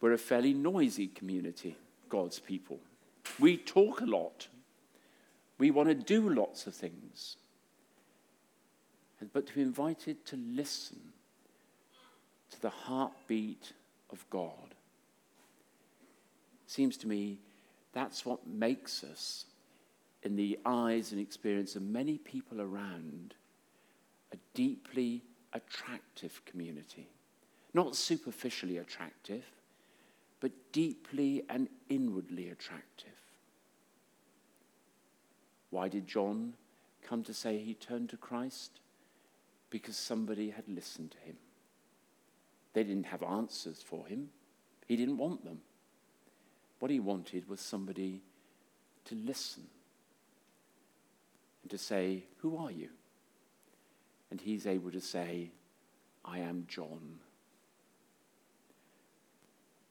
we're 0.00 0.12
a 0.12 0.18
fairly 0.18 0.54
noisy 0.54 1.08
community, 1.08 1.76
God's 2.08 2.38
people. 2.38 2.78
We 3.38 3.56
talk 3.56 4.00
a 4.00 4.06
lot. 4.06 4.48
We 5.58 5.70
want 5.70 5.88
to 5.88 5.94
do 5.94 6.28
lots 6.30 6.66
of 6.66 6.74
things. 6.74 7.36
But 9.32 9.46
to 9.48 9.54
be 9.54 9.62
invited 9.62 10.24
to 10.26 10.36
listen 10.36 11.00
to 12.50 12.60
the 12.60 12.70
heartbeat 12.70 13.72
of 14.10 14.24
God 14.30 14.74
seems 16.66 16.96
to 16.98 17.08
me 17.08 17.38
that's 17.92 18.24
what 18.24 18.46
makes 18.46 19.02
us, 19.02 19.46
in 20.22 20.36
the 20.36 20.58
eyes 20.64 21.12
and 21.12 21.20
experience 21.20 21.74
of 21.76 21.82
many 21.82 22.18
people 22.18 22.60
around, 22.60 23.34
a 24.32 24.36
deeply 24.54 25.22
attractive 25.52 26.40
community. 26.44 27.08
Not 27.74 27.96
superficially 27.96 28.78
attractive, 28.78 29.44
but 30.40 30.52
deeply 30.72 31.42
and 31.48 31.68
inwardly 31.88 32.48
attractive. 32.50 33.10
Why 35.70 35.88
did 35.88 36.06
John 36.06 36.54
come 37.02 37.22
to 37.24 37.34
say 37.34 37.58
he 37.58 37.74
turned 37.74 38.10
to 38.10 38.16
Christ? 38.16 38.80
Because 39.70 39.96
somebody 39.96 40.50
had 40.50 40.64
listened 40.66 41.10
to 41.12 41.18
him. 41.18 41.36
They 42.72 42.84
didn't 42.84 43.06
have 43.06 43.22
answers 43.22 43.82
for 43.82 44.06
him, 44.06 44.30
he 44.86 44.96
didn't 44.96 45.18
want 45.18 45.44
them. 45.44 45.60
What 46.78 46.90
he 46.90 47.00
wanted 47.00 47.48
was 47.48 47.60
somebody 47.60 48.22
to 49.06 49.14
listen 49.14 49.64
and 51.62 51.70
to 51.70 51.78
say, 51.78 52.24
Who 52.38 52.56
are 52.56 52.70
you? 52.70 52.88
And 54.30 54.40
he's 54.40 54.66
able 54.66 54.90
to 54.92 55.00
say, 55.00 55.50
I 56.24 56.38
am 56.38 56.66
John. 56.68 57.18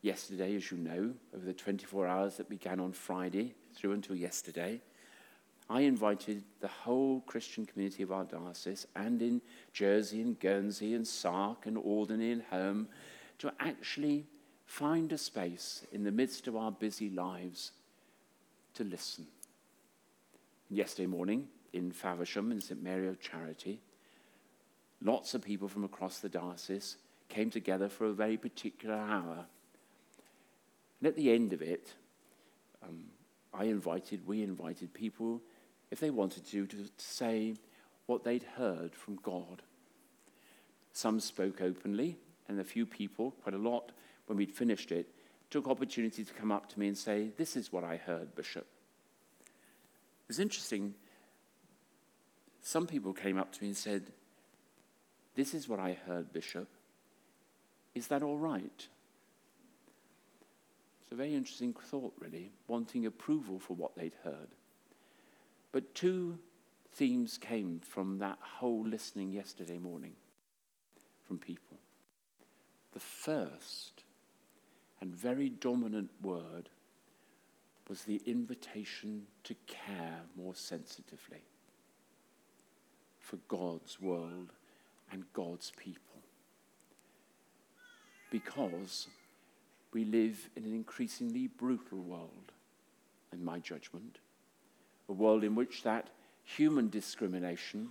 Yesterday, 0.08 0.56
as 0.56 0.72
you 0.72 0.78
know, 0.78 1.12
over 1.36 1.46
the 1.46 1.52
24 1.52 2.08
hours 2.08 2.38
that 2.38 2.48
began 2.48 2.80
on 2.80 2.94
Friday 2.94 3.56
through 3.76 3.92
until 3.92 4.16
yesterday, 4.16 4.80
I 5.70 5.82
invited 5.82 6.46
the 6.62 6.70
whole 6.70 7.20
Christian 7.28 7.66
community 7.66 8.04
of 8.04 8.14
our 8.14 8.24
diocese 8.24 8.88
and 8.96 9.22
in 9.22 9.42
Jersey 9.74 10.22
and 10.22 10.40
Guernsey 10.40 10.94
and 10.94 11.06
Sark 11.06 11.66
and 11.66 11.78
Alderney 11.78 12.32
and 12.32 12.42
Herm 12.44 12.88
to 13.40 13.52
actually 13.60 14.28
find 14.66 15.12
a 15.12 15.18
space 15.18 15.86
in 15.92 16.06
the 16.06 16.12
midst 16.14 16.48
of 16.48 16.56
our 16.56 16.72
busy 16.72 17.10
lives 17.10 17.74
to 18.76 18.86
listen. 18.86 19.28
Yesterday 20.70 21.08
morning 21.08 21.50
in 21.74 21.92
Faversham 21.92 22.54
in 22.54 22.62
St 22.62 22.82
Mary 22.82 23.10
of 23.10 23.20
Charity, 23.20 23.82
lots 25.04 25.34
of 25.34 25.42
people 25.42 25.68
from 25.68 25.84
across 25.84 26.20
the 26.20 26.30
diocese 26.30 26.96
came 27.28 27.50
together 27.50 27.90
for 27.90 28.06
a 28.06 28.14
very 28.14 28.38
particular 28.38 28.96
hour. 28.96 29.48
And 31.00 31.08
at 31.08 31.16
the 31.16 31.32
end 31.32 31.54
of 31.54 31.62
it, 31.62 31.94
um, 32.84 33.06
I 33.54 33.66
invited, 33.66 34.26
we 34.26 34.44
invited 34.44 34.94
people, 34.94 35.42
if 35.92 36.00
they 36.00 36.10
wanted 36.10 36.46
to, 36.48 36.66
to, 36.66 36.78
to 36.78 36.90
say 36.98 37.56
what 38.06 38.24
they'd 38.24 38.44
heard 38.44 38.96
from 38.96 39.18
God. 39.18 39.62
Some 40.94 41.20
spoke 41.20 41.62
openly, 41.62 42.18
and 42.48 42.60
a 42.60 42.64
few 42.64 42.86
people, 42.86 43.32
quite 43.44 43.56
a 43.56 43.60
lot, 43.60 43.92
when 44.26 44.38
we'd 44.38 44.52
finished 44.52 44.92
it, 44.92 45.08
took 45.50 45.68
opportunity 45.68 46.24
to 46.24 46.34
come 46.34 46.52
up 46.52 46.70
to 46.70 46.80
me 46.80 46.88
and 46.88 46.98
say, 46.98 47.30
This 47.38 47.56
is 47.56 47.72
what 47.72 47.84
I 47.84 47.98
heard, 47.98 48.36
Bishop. 48.36 48.66
It 49.46 50.30
was 50.30 50.40
interesting. 50.40 50.94
Some 52.62 52.88
people 52.88 53.14
came 53.14 53.38
up 53.38 53.54
to 53.54 53.62
me 53.62 53.70
and 53.70 53.78
said, 53.78 54.12
This 55.36 55.54
is 55.54 55.70
what 55.70 55.80
I 55.80 55.98
heard, 56.06 56.34
Bishop. 56.34 56.68
Is 57.96 58.08
that 58.08 58.24
all 58.24 58.38
right? 58.38 58.88
It's 61.08 61.14
a 61.14 61.16
very 61.16 61.36
interesting 61.36 61.74
thought, 61.74 62.14
really, 62.20 62.52
wanting 62.68 63.06
approval 63.06 63.60
for 63.60 63.76
what 63.76 63.96
they'd 63.96 64.16
heard. 64.26 64.50
But 65.72 65.96
two 65.96 66.38
themes 66.92 67.38
came 67.38 67.80
from 67.80 68.18
that 68.18 68.38
whole 68.42 68.86
listening 68.86 69.32
yesterday 69.32 69.78
morning 69.78 70.16
from 71.26 71.38
people. 71.38 71.78
The 72.92 73.00
first 73.00 74.04
and 75.00 75.16
very 75.16 75.48
dominant 75.48 76.10
word 76.22 76.68
was 77.88 78.04
the 78.04 78.22
invitation 78.26 79.28
to 79.46 79.56
care 79.66 80.20
more 80.36 80.56
sensitively 80.56 81.46
for 83.18 83.38
God's 83.48 84.02
world 84.02 84.52
and 85.10 85.24
God's 85.32 85.72
people. 85.78 86.02
Because 88.30 89.08
we 89.94 90.06
live 90.06 90.50
in 90.56 90.64
an 90.64 90.74
increasingly 90.74 91.48
brutal 91.48 92.00
world, 92.00 92.52
in 93.34 93.44
my 93.44 93.60
judgment, 93.60 94.20
a 95.10 95.14
world 95.14 95.44
in 95.44 95.56
which 95.56 95.84
that 95.84 96.10
human 96.44 96.90
discrimination 96.90 97.90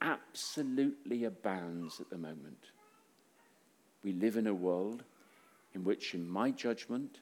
absolutely 0.00 1.24
abounds 1.24 2.00
at 2.00 2.10
the 2.10 2.18
moment. 2.18 2.70
We 4.04 4.12
live 4.12 4.36
in 4.36 4.46
a 4.46 4.54
world 4.54 5.04
in 5.74 5.84
which, 5.84 6.14
in 6.14 6.28
my 6.28 6.50
judgment, 6.50 7.20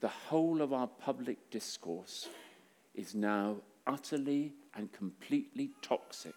the 0.00 0.08
whole 0.08 0.62
of 0.62 0.72
our 0.72 0.86
public 0.86 1.50
discourse 1.50 2.28
is 2.94 3.14
now 3.14 3.56
utterly 3.86 4.52
and 4.74 4.92
completely 4.92 5.70
toxic. 5.82 6.34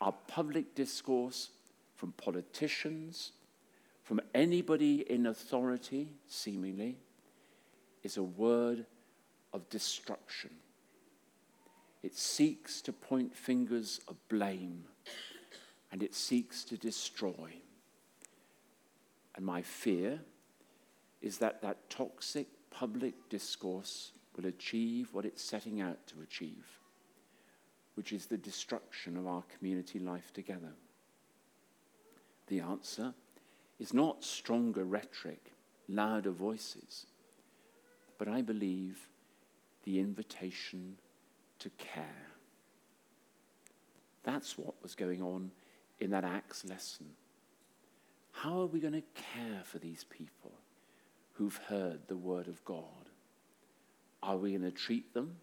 our 0.00 0.14
public 0.28 0.74
discourse 0.74 1.50
from 1.96 2.12
politicians, 2.12 3.32
from 4.08 4.22
anybody 4.34 5.04
in 5.12 5.26
authority, 5.26 6.08
seemingly, 6.26 6.96
is 8.02 8.16
a 8.16 8.22
word 8.22 8.86
of 9.52 9.68
destruction. 9.68 10.48
It 12.02 12.16
seeks 12.16 12.80
to 12.80 12.92
point 12.94 13.36
fingers 13.36 14.00
of 14.08 14.16
blame 14.30 14.84
and 15.92 16.02
it 16.02 16.14
seeks 16.14 16.64
to 16.64 16.78
destroy. 16.78 17.52
And 19.36 19.44
my 19.44 19.60
fear 19.60 20.20
is 21.20 21.36
that 21.36 21.60
that 21.60 21.90
toxic 21.90 22.46
public 22.70 23.12
discourse 23.28 24.12
will 24.34 24.46
achieve 24.46 25.10
what 25.12 25.26
it's 25.26 25.44
setting 25.44 25.82
out 25.82 26.06
to 26.06 26.22
achieve, 26.22 26.64
which 27.94 28.14
is 28.14 28.24
the 28.24 28.38
destruction 28.38 29.18
of 29.18 29.26
our 29.26 29.44
community 29.58 29.98
life 29.98 30.32
together. 30.32 30.72
The 32.46 32.60
answer 32.60 33.12
is 33.78 33.94
not 33.94 34.24
stronger 34.24 34.84
rhetoric, 34.84 35.52
louder 35.88 36.30
voices, 36.30 37.06
but 38.18 38.28
I 38.28 38.42
believe 38.42 39.08
the 39.84 40.00
invitation 40.00 40.96
to 41.60 41.70
care. 41.70 42.26
That's 44.24 44.58
what 44.58 44.74
was 44.82 44.94
going 44.94 45.22
on 45.22 45.50
in 46.00 46.10
that 46.10 46.24
Acts 46.24 46.64
lesson. 46.64 47.06
How 48.32 48.60
are 48.60 48.66
we 48.66 48.78
going 48.78 48.92
to 48.92 49.02
care 49.14 49.62
for 49.64 49.78
these 49.78 50.04
people 50.04 50.52
who've 51.32 51.56
heard 51.68 52.06
the 52.06 52.16
word 52.16 52.46
of 52.46 52.64
God? 52.64 53.10
Are 54.22 54.36
we 54.36 54.50
going 54.50 54.62
to 54.62 54.70
treat 54.70 55.14
them 55.14 55.36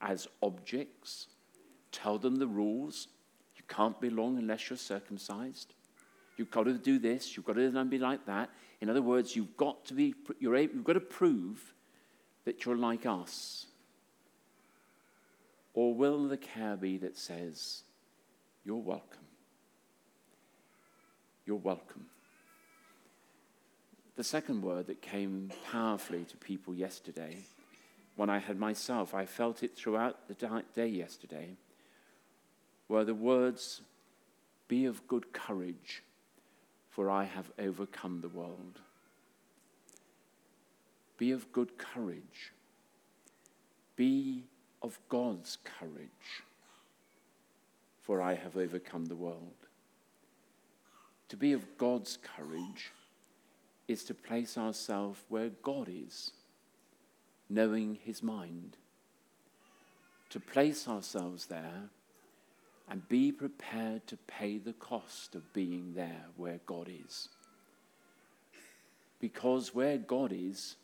as 0.00 0.26
objects, 0.42 1.28
tell 1.92 2.18
them 2.18 2.36
the 2.36 2.46
rules? 2.46 3.08
You 3.56 3.62
can't 3.68 4.00
belong 4.00 4.38
unless 4.38 4.70
you're 4.70 4.76
circumcised. 4.76 5.74
You've 6.36 6.50
got 6.50 6.64
to 6.64 6.74
do 6.74 6.98
this, 6.98 7.36
you've 7.36 7.46
got 7.46 7.56
to 7.56 7.84
be 7.84 7.98
like 7.98 8.26
that. 8.26 8.50
In 8.80 8.90
other 8.90 9.02
words, 9.02 9.34
you've 9.34 9.56
got 9.56 9.86
to 9.86 9.94
be, 9.94 10.14
you're 10.38 10.56
able, 10.56 10.74
you've 10.74 10.84
got 10.84 10.94
to 10.94 11.00
prove 11.00 11.74
that 12.44 12.64
you're 12.64 12.76
like 12.76 13.06
us. 13.06 13.66
Or 15.72 15.94
will 15.94 16.28
the 16.28 16.36
care 16.36 16.76
be 16.76 16.96
that 16.98 17.16
says, 17.16 17.82
You're 18.64 18.76
welcome? 18.76 19.26
You're 21.44 21.56
welcome. 21.56 22.06
The 24.16 24.24
second 24.24 24.62
word 24.62 24.86
that 24.86 25.02
came 25.02 25.50
powerfully 25.70 26.24
to 26.24 26.36
people 26.38 26.74
yesterday, 26.74 27.36
when 28.16 28.30
I 28.30 28.38
had 28.38 28.58
myself, 28.58 29.14
I 29.14 29.26
felt 29.26 29.62
it 29.62 29.76
throughout 29.76 30.26
the 30.28 30.62
day 30.74 30.88
yesterday, 30.88 31.56
were 32.88 33.04
the 33.04 33.14
words, 33.14 33.82
Be 34.68 34.86
of 34.86 35.06
good 35.06 35.34
courage, 35.34 36.02
for 36.96 37.10
I 37.10 37.24
have 37.24 37.52
overcome 37.58 38.22
the 38.22 38.30
world. 38.30 38.80
Be 41.18 41.30
of 41.30 41.52
good 41.52 41.76
courage. 41.76 42.54
Be 43.96 44.44
of 44.80 44.98
God's 45.10 45.58
courage, 45.62 46.42
for 48.00 48.22
I 48.22 48.32
have 48.32 48.56
overcome 48.56 49.04
the 49.04 49.14
world. 49.14 49.66
To 51.28 51.36
be 51.36 51.52
of 51.52 51.76
God's 51.76 52.16
courage 52.34 52.92
is 53.86 54.02
to 54.04 54.14
place 54.14 54.56
ourselves 54.56 55.20
where 55.28 55.50
God 55.50 55.90
is, 55.90 56.30
knowing 57.50 57.98
his 58.02 58.22
mind. 58.22 58.78
To 60.30 60.40
place 60.40 60.88
ourselves 60.88 61.44
there 61.44 61.90
and 62.88 63.08
be 63.08 63.32
prepared 63.32 64.06
to 64.06 64.16
pay 64.16 64.58
the 64.58 64.72
cost 64.72 65.34
of 65.34 65.52
being 65.52 65.94
there 65.94 66.26
where 66.36 66.60
God 66.66 66.88
is. 66.88 67.28
Because 69.20 69.74
where 69.74 69.98
God 69.98 70.32
is, 70.32 70.76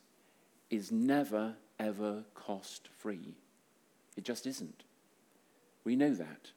is 0.71 0.91
never, 0.91 1.55
ever 1.79 2.25
cost 2.35 2.88
free. 2.99 3.35
It 4.17 4.25
just 4.25 4.47
isn't. 4.47 4.83
We 5.85 5.97
know 5.97 6.15
that 6.15 6.51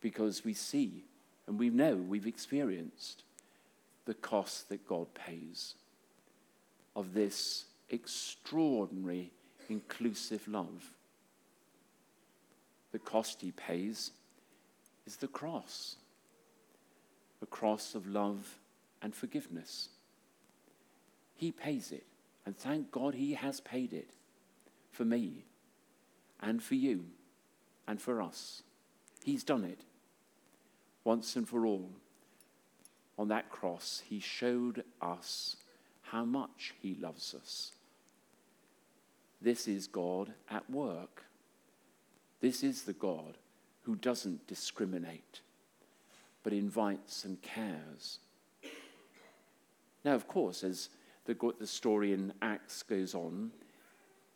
because 0.00 0.44
we 0.44 0.54
see 0.54 1.04
and 1.46 1.58
we 1.58 1.70
know, 1.70 1.96
we've 1.96 2.26
experienced 2.26 3.24
the 4.04 4.14
cost 4.14 4.68
that 4.68 4.86
God 4.86 5.12
pays 5.14 5.74
of 6.96 7.14
this 7.14 7.64
extraordinary 7.88 9.30
inclusive 9.68 10.46
love. 10.48 10.90
The 12.92 12.98
cost 12.98 13.40
he 13.40 13.52
pays 13.52 14.10
is 15.10 15.16
the 15.16 15.26
cross, 15.26 15.96
a 17.42 17.46
cross 17.46 17.96
of 17.96 18.06
love 18.06 18.60
and 19.02 19.12
forgiveness. 19.12 19.88
He 21.34 21.50
pays 21.50 21.90
it, 21.90 22.06
and 22.46 22.56
thank 22.56 22.92
God 22.92 23.14
he 23.14 23.34
has 23.34 23.60
paid 23.60 23.92
it 23.92 24.10
for 24.92 25.04
me 25.04 25.46
and 26.40 26.62
for 26.62 26.76
you 26.76 27.06
and 27.88 28.00
for 28.00 28.22
us. 28.22 28.62
He's 29.24 29.42
done 29.42 29.64
it 29.64 29.80
once 31.02 31.34
and 31.34 31.48
for 31.48 31.66
all. 31.66 31.90
On 33.18 33.26
that 33.28 33.50
cross, 33.50 34.04
he 34.08 34.20
showed 34.20 34.84
us 35.02 35.56
how 36.02 36.24
much 36.24 36.72
he 36.80 36.94
loves 36.94 37.34
us. 37.34 37.72
This 39.42 39.66
is 39.66 39.88
God 39.88 40.34
at 40.48 40.70
work. 40.70 41.24
This 42.40 42.62
is 42.62 42.82
the 42.82 42.92
God 42.92 43.38
who 43.90 43.96
doesn't 43.96 44.46
discriminate, 44.46 45.40
but 46.44 46.52
invites 46.52 47.24
and 47.24 47.42
cares. 47.42 48.20
Now, 50.04 50.14
of 50.14 50.28
course, 50.28 50.62
as 50.62 50.90
the, 51.24 51.36
the 51.58 51.66
story 51.66 52.12
in 52.12 52.32
Acts 52.40 52.84
goes 52.84 53.16
on, 53.16 53.50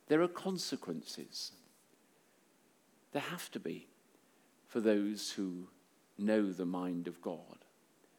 there 0.08 0.22
are 0.22 0.28
consequences. 0.28 1.52
There 3.12 3.22
have 3.22 3.48
to 3.52 3.60
be 3.60 3.86
for 4.66 4.80
those 4.80 5.30
who 5.30 5.68
know 6.18 6.50
the 6.50 6.66
mind 6.66 7.06
of 7.06 7.22
God, 7.22 7.64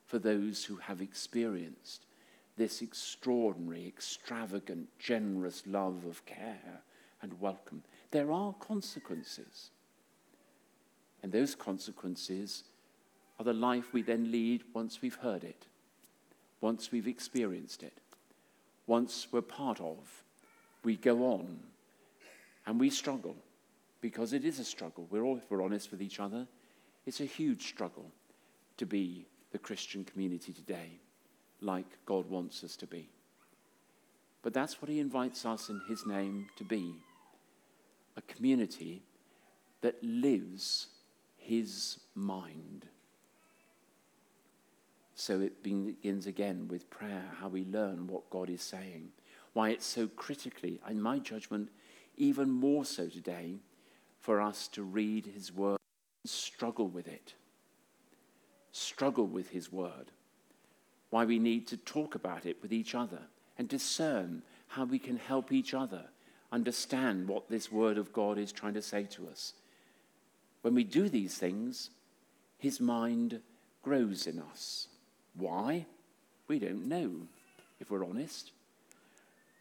for 0.06 0.19
those 0.19 0.63
who 0.63 0.78
have 0.78 1.02
experienced 1.02 2.06
this 2.56 2.82
extraordinary, 2.82 3.86
extravagant, 3.86 4.88
generous 5.00 5.63
love 5.67 6.06
of 6.06 6.26
care 6.26 6.82
and 7.21 7.41
welcome. 7.41 7.84
There 8.12 8.32
are 8.32 8.54
consequences. 8.54 9.71
And 11.26 11.34
those 11.34 11.56
consequences 11.56 12.66
are 13.40 13.46
the 13.46 13.52
life 13.52 13.94
we 13.94 14.04
then 14.04 14.32
lead 14.32 14.62
once 14.76 15.02
we've 15.02 15.16
heard 15.16 15.44
it, 15.44 15.66
once 16.62 16.92
we've 16.92 17.08
experienced 17.08 17.82
it, 17.82 17.98
once 18.86 19.26
we're 19.32 19.42
part 19.42 19.82
of. 19.82 19.98
We 20.84 20.98
go 20.98 21.26
on 21.26 21.62
and 22.68 22.80
we 22.80 22.92
struggle 22.92 23.36
because 24.02 24.34
it 24.34 24.46
is 24.46 24.60
a 24.60 24.64
struggle. 24.64 25.08
We're 25.10 25.24
all, 25.24 25.38
if 25.38 25.50
we're 25.50 25.64
honest 25.64 25.90
with 25.90 26.00
each 26.00 26.20
other, 26.20 26.46
it's 27.08 27.22
a 27.22 27.26
huge 27.26 27.70
struggle 27.70 28.12
to 28.78 28.86
be 28.86 29.26
the 29.52 29.58
Christian 29.58 30.04
community 30.04 30.54
today, 30.54 31.00
like 31.60 31.88
God 32.06 32.30
wants 32.30 32.64
us 32.64 32.76
to 32.76 32.86
be. 32.86 33.10
But 34.44 34.54
that's 34.54 34.80
what 34.80 34.90
He 34.90 35.00
invites 35.00 35.44
us 35.44 35.70
in 35.70 35.82
His 35.88 36.06
name 36.06 36.50
to 36.58 36.64
be 36.64 36.94
a 38.16 38.22
community 38.22 39.02
that 39.82 39.96
lives 40.04 40.90
His 41.48 42.00
mind. 42.16 42.88
So 45.14 45.40
it 45.42 45.62
begins 45.62 46.26
again 46.28 46.68
with 46.68 46.90
prayer, 46.90 47.24
how 47.40 47.50
we 47.50 47.66
learn 47.66 48.08
what 48.08 48.30
God 48.30 48.50
is 48.50 48.62
saying. 48.62 49.10
Why 49.54 49.70
it's 49.70 49.86
so 49.86 50.08
critically, 50.08 50.82
in 50.90 51.02
my 51.02 51.20
judgment, 51.20 51.70
even 52.18 52.50
more 52.50 52.84
so 52.84 53.08
today, 53.08 53.60
for 54.20 54.42
us 54.42 54.68
to 54.70 54.82
read 54.82 55.28
His 55.28 55.54
word 55.54 55.80
and 56.24 56.30
struggle 56.30 56.88
with 56.88 57.08
it, 57.08 57.36
struggle 58.72 59.28
with 59.28 59.52
His 59.52 59.72
Word. 59.72 60.12
Why 61.12 61.26
we 61.26 61.38
need 61.38 61.68
to 61.68 61.78
talk 61.78 62.16
about 62.16 62.46
it 62.48 62.58
with 62.62 62.74
each 62.74 62.96
other 62.96 63.22
and 63.58 63.70
discern 63.70 64.42
how 64.68 64.86
we 64.86 64.98
can 64.98 65.18
help 65.18 65.52
each 65.52 65.74
other 65.74 66.06
understand 66.52 67.28
what 67.28 67.50
this 67.50 67.72
Word 67.72 67.98
of 68.00 68.12
God 68.12 68.38
is 68.40 68.52
trying 68.52 68.74
to 68.74 68.82
say 68.82 69.04
to 69.04 69.28
us. 69.28 69.54
When 70.65 70.73
we 70.73 70.84
do 70.84 71.10
these 71.10 71.38
things, 71.38 71.91
His 72.58 72.80
mind 72.80 73.39
grows 73.84 74.25
in 74.25 74.39
us. 74.39 74.88
Why? 75.36 75.86
We 76.47 76.58
don't 76.58 76.88
know, 76.88 77.28
if 77.80 77.91
we're 77.91 78.04
honest. 78.04 78.49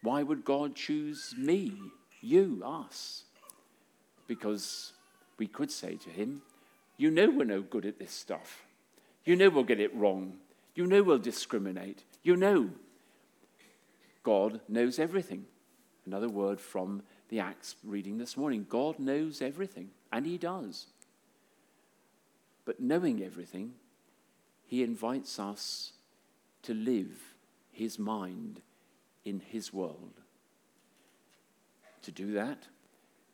Why 0.00 0.22
would 0.22 0.46
God 0.46 0.74
choose 0.74 1.34
me, 1.36 1.74
you, 2.22 2.62
us? 2.64 3.24
Because 4.26 4.94
we 5.36 5.46
could 5.46 5.70
say 5.70 5.96
to 5.96 6.08
Him, 6.08 6.40
you 6.96 7.10
know 7.10 7.28
we're 7.28 7.44
no 7.44 7.60
good 7.60 7.84
at 7.84 7.98
this 7.98 8.12
stuff. 8.12 8.62
You 9.26 9.36
know 9.36 9.50
we'll 9.50 9.64
get 9.64 9.80
it 9.80 9.94
wrong. 9.94 10.38
You 10.74 10.86
know 10.86 11.02
we'll 11.02 11.18
discriminate. 11.18 12.02
You 12.22 12.34
know 12.34 12.70
God 14.22 14.62
knows 14.70 14.98
everything. 14.98 15.44
Another 16.06 16.30
word 16.30 16.58
from 16.58 17.02
the 17.28 17.40
Acts 17.40 17.76
reading 17.84 18.16
this 18.16 18.38
morning 18.38 18.64
God 18.70 18.98
knows 18.98 19.42
everything, 19.42 19.90
and 20.10 20.24
He 20.24 20.38
does. 20.38 20.86
But 22.64 22.80
knowing 22.80 23.22
everything, 23.22 23.72
he 24.66 24.82
invites 24.82 25.38
us 25.38 25.92
to 26.62 26.74
live 26.74 27.34
his 27.70 27.98
mind 27.98 28.60
in 29.24 29.40
his 29.40 29.72
world. 29.72 30.20
To 32.02 32.12
do 32.12 32.32
that, 32.32 32.68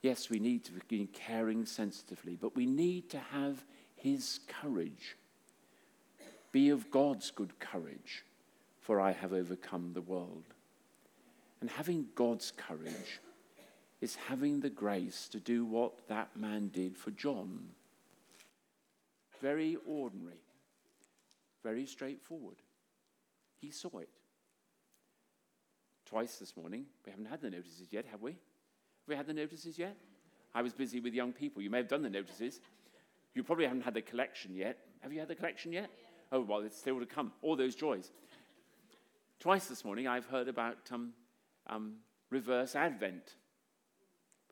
yes, 0.03 0.31
we 0.31 0.39
need 0.39 0.65
to 0.65 0.73
begin 0.73 1.09
caring 1.09 1.67
sensitively, 1.67 2.37
but 2.41 2.57
we 2.57 2.67
need 2.67 3.11
to 3.11 3.19
have 3.19 3.65
his 3.97 4.41
courage. 4.49 5.17
Be 6.53 6.71
of 6.71 6.91
God's 6.91 7.31
good 7.31 7.59
courage, 7.59 8.25
for 8.81 9.01
I 9.01 9.13
have 9.13 9.33
overcome 9.33 9.93
the 9.93 10.01
world. 10.01 10.45
And 11.61 11.71
having 11.71 12.07
God's 12.15 12.53
courage 12.57 13.21
is 14.01 14.17
having 14.17 14.61
the 14.61 14.71
grace 14.71 15.29
to 15.29 15.39
do 15.39 15.65
what 15.65 16.09
that 16.09 16.37
man 16.37 16.69
did 16.69 16.97
for 16.97 17.11
John. 17.11 17.69
Very 19.41 19.77
ordinary, 19.87 20.41
very 21.63 21.87
straightforward. 21.87 22.57
He 23.61 23.71
saw 23.71 23.99
it. 23.99 24.09
Twice 26.05 26.37
this 26.39 26.57
morning, 26.57 26.87
we 27.07 27.11
haven't 27.11 27.27
had 27.27 27.41
the 27.41 27.51
notices 27.51 27.89
yet, 27.91 28.05
have 28.11 28.21
we? 28.21 28.33
Have 28.33 28.39
we 29.09 29.17
had 29.17 29.27
the 29.27 29.33
notices 29.33 29.79
yet? 29.79 29.97
I 30.55 30.63
was 30.63 30.73
busy 30.73 31.01
with 31.01 31.15
young 31.15 31.33
people. 31.33 31.63
You 31.63 31.71
may 31.71 31.79
have 31.79 31.89
done 31.89 32.03
the 32.03 32.11
notices. 32.11 32.61
You 33.35 33.45
probably 33.45 33.65
haven't 33.65 33.83
had 33.83 33.95
the 33.95 34.03
collection 34.03 34.55
yet. 34.55 34.79
Have 35.01 35.13
you 35.13 35.21
had 35.21 35.29
the 35.29 35.37
collection 35.37 35.73
yet? 35.73 35.89
Oh, 36.33 36.41
well, 36.41 36.61
it's 36.61 36.77
still 36.77 36.99
to 36.99 37.07
come. 37.07 37.33
All 37.43 37.57
those 37.57 37.75
joys. 37.75 38.11
Twice 39.39 39.67
this 39.67 39.85
morning, 39.85 40.07
I've 40.07 40.27
heard 40.27 40.49
about 40.49 40.79
um, 40.93 41.13
um, 41.69 41.95
reverse 42.31 42.75
Advent. 42.75 43.37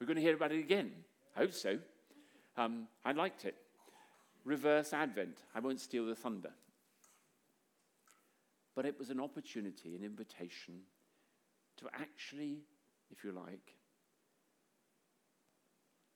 We're 0.00 0.06
going 0.06 0.16
to 0.16 0.22
hear 0.22 0.34
about 0.34 0.52
it 0.52 0.60
again. 0.60 0.92
I 1.36 1.40
hope 1.40 1.52
so. 1.52 1.78
Um, 2.56 2.86
I 3.04 3.12
liked 3.12 3.44
it. 3.44 3.56
Reverse 4.48 4.94
Advent. 4.94 5.42
I 5.54 5.60
won't 5.60 5.78
steal 5.78 6.06
the 6.06 6.14
thunder. 6.14 6.52
But 8.74 8.86
it 8.86 8.98
was 8.98 9.10
an 9.10 9.20
opportunity, 9.20 9.94
an 9.94 10.02
invitation 10.02 10.80
to 11.76 11.86
actually, 11.92 12.60
if 13.10 13.22
you 13.22 13.32
like, 13.32 13.74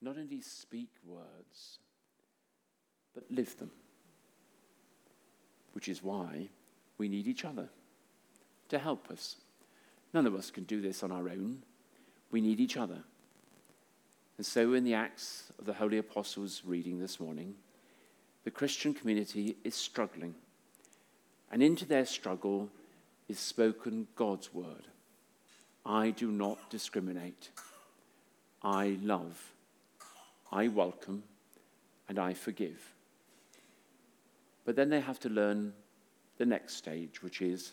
not 0.00 0.16
only 0.16 0.40
speak 0.40 0.88
words, 1.04 1.78
but 3.14 3.30
live 3.30 3.56
them. 3.58 3.70
Which 5.72 5.88
is 5.88 6.02
why 6.02 6.48
we 6.96 7.08
need 7.08 7.28
each 7.28 7.44
other 7.44 7.68
to 8.70 8.78
help 8.78 9.10
us. 9.10 9.36
None 10.14 10.26
of 10.26 10.34
us 10.34 10.50
can 10.50 10.64
do 10.64 10.80
this 10.80 11.02
on 11.02 11.12
our 11.12 11.28
own. 11.28 11.62
We 12.30 12.40
need 12.40 12.60
each 12.60 12.78
other. 12.78 13.02
And 14.38 14.46
so, 14.46 14.72
in 14.72 14.84
the 14.84 14.94
Acts 14.94 15.52
of 15.58 15.66
the 15.66 15.74
Holy 15.74 15.98
Apostles 15.98 16.62
reading 16.64 16.98
this 16.98 17.20
morning, 17.20 17.54
the 18.44 18.50
Christian 18.50 18.94
community 18.94 19.56
is 19.64 19.74
struggling. 19.74 20.34
And 21.50 21.62
into 21.62 21.84
their 21.84 22.06
struggle 22.06 22.70
is 23.28 23.38
spoken 23.38 24.08
God's 24.16 24.52
word 24.52 24.88
I 25.84 26.10
do 26.10 26.30
not 26.30 26.70
discriminate. 26.70 27.50
I 28.62 28.96
love. 29.02 29.52
I 30.52 30.68
welcome. 30.68 31.24
And 32.08 32.18
I 32.18 32.34
forgive. 32.34 32.94
But 34.64 34.76
then 34.76 34.90
they 34.90 35.00
have 35.00 35.18
to 35.20 35.28
learn 35.28 35.72
the 36.38 36.46
next 36.46 36.76
stage, 36.76 37.22
which 37.22 37.42
is 37.42 37.72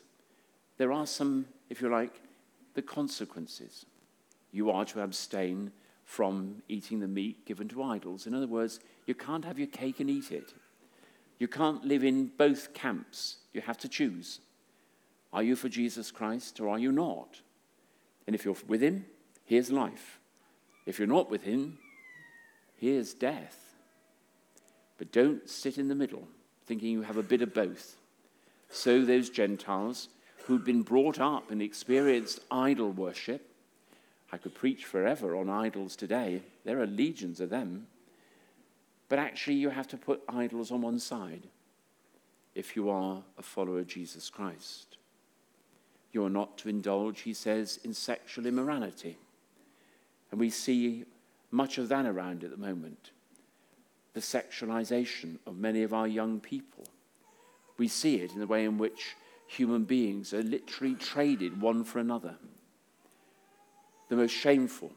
there 0.77 0.91
are 0.91 1.05
some, 1.05 1.45
if 1.69 1.81
you 1.81 1.89
like, 1.89 2.19
the 2.73 2.81
consequences. 2.81 3.85
You 4.51 4.71
are 4.71 4.85
to 4.85 5.01
abstain 5.01 5.71
from 6.09 6.63
eating 6.67 6.99
the 6.99 7.07
meat 7.07 7.45
given 7.45 7.67
to 7.67 7.83
idols. 7.83 8.25
In 8.25 8.33
other 8.33 8.47
words, 8.47 8.79
you 9.05 9.13
can't 9.13 9.45
have 9.45 9.59
your 9.59 9.67
cake 9.67 9.99
and 9.99 10.09
eat 10.09 10.31
it. 10.31 10.55
You 11.37 11.47
can't 11.47 11.85
live 11.85 12.03
in 12.03 12.31
both 12.35 12.73
camps. 12.73 13.37
You 13.53 13.61
have 13.61 13.77
to 13.77 13.87
choose. 13.87 14.39
Are 15.31 15.43
you 15.43 15.55
for 15.55 15.69
Jesus 15.69 16.09
Christ 16.09 16.59
or 16.59 16.67
are 16.67 16.79
you 16.79 16.91
not? 16.91 17.41
And 18.25 18.35
if 18.35 18.43
you're 18.43 18.55
with 18.67 18.81
him, 18.81 19.05
here's 19.45 19.71
life. 19.71 20.19
If 20.87 20.97
you're 20.97 21.07
not 21.07 21.29
with 21.29 21.43
him, 21.43 21.77
here's 22.75 23.13
death. 23.13 23.75
But 24.97 25.11
don't 25.11 25.47
sit 25.47 25.77
in 25.77 25.89
the 25.89 25.95
middle 25.95 26.27
thinking 26.65 26.89
you 26.89 27.03
have 27.03 27.17
a 27.17 27.23
bit 27.23 27.43
of 27.43 27.53
both. 27.53 27.97
So 28.71 29.05
those 29.05 29.29
Gentiles 29.29 30.09
who'd 30.45 30.65
been 30.65 30.81
brought 30.81 31.19
up 31.19 31.51
and 31.51 31.61
experienced 31.61 32.39
idol 32.49 32.89
worship, 32.89 33.48
I 34.31 34.37
could 34.37 34.53
preach 34.53 34.85
forever 34.85 35.35
on 35.35 35.49
idols 35.49 35.95
today. 35.95 36.41
There 36.63 36.79
are 36.79 36.87
legions 36.87 37.39
of 37.39 37.49
them. 37.49 37.87
But 39.07 39.19
actually, 39.19 39.55
you 39.55 39.69
have 39.69 39.87
to 39.87 39.97
put 39.97 40.21
idols 40.29 40.71
on 40.71 40.81
one 40.81 40.99
side 40.99 41.47
if 42.53 42.75
you 42.75 42.89
are 42.89 43.23
a 43.37 43.41
follower 43.41 43.79
of 43.79 43.87
Jesus 43.87 44.29
Christ. 44.29 44.97
You 46.11 46.25
are 46.25 46.29
not 46.29 46.57
to 46.59 46.69
indulge, 46.69 47.21
he 47.21 47.33
says, 47.33 47.79
in 47.83 47.93
sexual 47.93 48.45
immorality. 48.45 49.17
And 50.31 50.39
we 50.39 50.49
see 50.49 51.05
much 51.51 51.77
of 51.77 51.89
that 51.89 52.05
around 52.05 52.43
at 52.43 52.51
the 52.51 52.57
moment 52.57 53.11
the 54.13 54.19
sexualization 54.19 55.37
of 55.45 55.57
many 55.57 55.83
of 55.83 55.93
our 55.93 56.07
young 56.07 56.39
people. 56.39 56.83
We 57.77 57.87
see 57.87 58.17
it 58.17 58.33
in 58.33 58.39
the 58.39 58.47
way 58.47 58.65
in 58.65 58.77
which 58.77 59.15
human 59.47 59.83
beings 59.85 60.33
are 60.33 60.43
literally 60.43 60.95
traded 60.95 61.61
one 61.61 61.83
for 61.83 61.99
another. 61.99 62.35
The 64.09 64.15
most 64.15 64.31
shameful, 64.31 64.91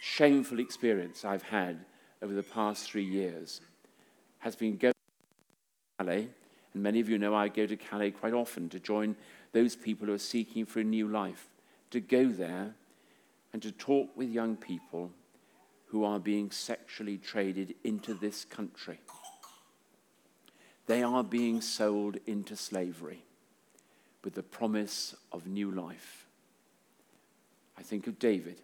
shameful 0.00 0.58
experience 0.58 1.24
I've 1.24 1.44
had 1.44 1.84
over 2.20 2.34
the 2.34 2.42
past 2.42 2.90
three 2.90 3.04
years 3.04 3.60
has 4.40 4.56
been 4.56 4.76
going 4.76 4.92
to 4.92 6.04
Calais, 6.04 6.28
and 6.74 6.82
many 6.82 6.98
of 6.98 7.08
you 7.08 7.16
know 7.16 7.32
I 7.32 7.46
go 7.46 7.64
to 7.66 7.76
Calais 7.76 8.10
quite 8.10 8.34
often 8.34 8.68
to 8.70 8.80
join 8.80 9.14
those 9.52 9.76
people 9.76 10.08
who 10.08 10.14
are 10.14 10.18
seeking 10.18 10.66
for 10.66 10.80
a 10.80 10.84
new 10.84 11.06
life, 11.06 11.48
to 11.90 12.00
go 12.00 12.26
there 12.26 12.74
and 13.52 13.62
to 13.62 13.70
talk 13.70 14.16
with 14.16 14.28
young 14.28 14.56
people 14.56 15.12
who 15.86 16.04
are 16.04 16.18
being 16.18 16.50
sexually 16.50 17.18
traded 17.18 17.74
into 17.84 18.14
this 18.14 18.44
country. 18.44 18.98
They 20.86 21.04
are 21.04 21.22
being 21.22 21.60
sold 21.60 22.18
into 22.26 22.56
slavery 22.56 23.24
with 24.24 24.34
the 24.34 24.42
promise 24.42 25.14
of 25.30 25.46
new 25.46 25.70
life. 25.70 26.19
I 27.80 27.82
think 27.82 28.06
of 28.06 28.20
David, 28.20 28.60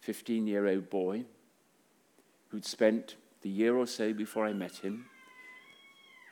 15 0.00 0.46
year 0.46 0.66
old 0.66 0.90
boy 0.90 1.24
who'd 2.48 2.66
spent 2.66 3.16
the 3.40 3.48
year 3.48 3.74
or 3.76 3.86
so 3.86 4.12
before 4.12 4.44
I 4.44 4.52
met 4.52 4.76
him 4.76 5.06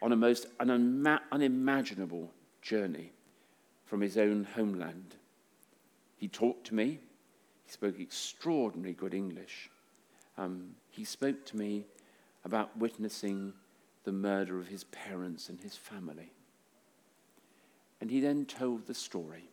on 0.02 0.12
a 0.12 0.16
most 0.16 0.46
unima- 0.58 1.20
unimaginable 1.32 2.30
journey 2.60 3.12
from 3.86 4.02
his 4.02 4.18
own 4.18 4.44
homeland. 4.44 5.16
He 6.18 6.28
talked 6.28 6.66
to 6.66 6.74
me, 6.74 6.98
he 7.64 7.72
spoke 7.72 7.98
extraordinarily 7.98 8.92
good 8.92 9.14
English 9.14 9.70
um, 10.38 10.74
he 10.90 11.04
spoke 11.04 11.44
to 11.46 11.56
me 11.56 11.86
about 12.44 12.76
witnessing 12.76 13.52
the 14.04 14.12
murder 14.12 14.58
of 14.58 14.68
his 14.68 14.84
parents 14.84 15.48
and 15.48 15.60
his 15.60 15.76
family. 15.76 16.32
And 18.00 18.10
he 18.10 18.20
then 18.20 18.44
told 18.44 18.86
the 18.86 18.94
story 18.94 19.48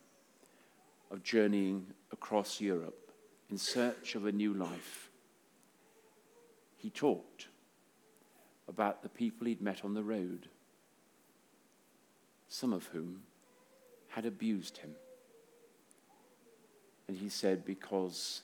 of 1.10 1.24
journeying 1.24 1.88
across 2.14 2.62
Europe 2.62 3.12
in 3.50 3.58
search 3.58 4.16
of 4.16 4.26
a 4.26 4.32
new 4.32 4.54
life. 4.54 5.10
He 6.78 6.90
talked 6.90 7.48
about 8.70 9.04
the 9.04 9.10
people 9.10 9.48
he'd 9.48 9.62
met 9.62 9.84
on 9.84 9.94
the 9.94 10.04
road, 10.04 10.48
some 12.48 12.72
of 12.72 12.86
whom 12.88 13.24
had 14.10 14.26
abused 14.26 14.78
him. 14.78 14.92
And 17.08 17.18
he 17.18 17.30
said, 17.30 17.66
because 17.66 18.44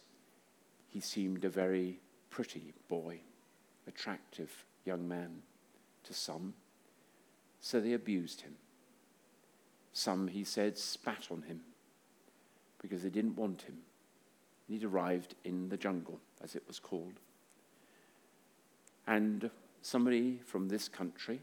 he 0.89 0.99
seemed 0.99 1.45
a 1.45 1.49
very 1.49 1.99
pretty 2.29 2.73
boy, 2.89 3.19
attractive 3.87 4.65
young 4.83 5.07
man 5.07 5.43
to 6.03 6.13
some, 6.13 6.53
so 7.61 7.79
they 7.79 7.93
abused 7.93 8.41
him. 8.41 8.55
Some, 9.93 10.27
he 10.27 10.43
said, 10.43 10.77
spat 10.77 11.27
on 11.31 11.43
him 11.43 11.61
because 12.81 13.03
they 13.03 13.09
didn't 13.09 13.35
want 13.35 13.63
him. 13.63 13.77
He'd 14.67 14.83
arrived 14.83 15.35
in 15.43 15.69
the 15.69 15.77
jungle, 15.77 16.19
as 16.41 16.55
it 16.55 16.63
was 16.67 16.79
called. 16.79 17.19
And 19.07 19.49
somebody 19.81 20.39
from 20.45 20.69
this 20.69 20.87
country, 20.87 21.41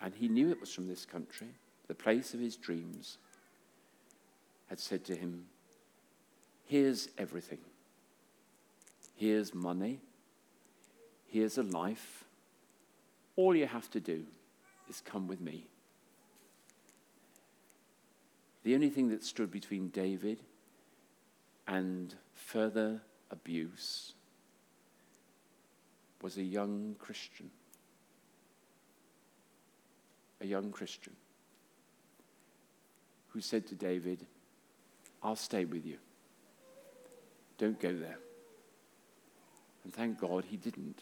and 0.00 0.14
he 0.14 0.28
knew 0.28 0.50
it 0.50 0.60
was 0.60 0.72
from 0.72 0.88
this 0.88 1.06
country, 1.06 1.48
the 1.88 1.94
place 1.94 2.34
of 2.34 2.40
his 2.40 2.56
dreams, 2.56 3.18
had 4.68 4.78
said 4.78 5.04
to 5.04 5.16
him, 5.16 5.46
Here's 6.66 7.08
everything. 7.18 7.58
Here's 9.16 9.54
money. 9.54 10.00
Here's 11.26 11.58
a 11.58 11.62
life. 11.62 12.24
All 13.36 13.54
you 13.54 13.66
have 13.66 13.90
to 13.90 14.00
do 14.00 14.24
is 14.88 15.00
come 15.00 15.26
with 15.26 15.40
me. 15.40 15.66
The 18.64 18.74
only 18.74 18.90
thing 18.90 19.08
that 19.10 19.22
stood 19.22 19.50
between 19.50 19.88
David 19.88 20.42
and 21.68 22.14
further 22.32 23.00
abuse 23.30 24.14
was 26.20 26.38
a 26.38 26.42
young 26.42 26.96
Christian 26.98 27.50
a 30.44 30.46
young 30.46 30.70
Christian 30.70 31.14
who 33.28 33.40
said 33.40 33.66
to 33.66 33.74
David, 33.74 34.26
I'll 35.22 35.36
stay 35.36 35.64
with 35.64 35.84
you. 35.84 35.96
Don't 37.58 37.80
go 37.80 37.92
there. 37.96 38.18
And 39.82 39.92
thank 39.92 40.20
God 40.20 40.44
he 40.44 40.56
didn't. 40.56 41.00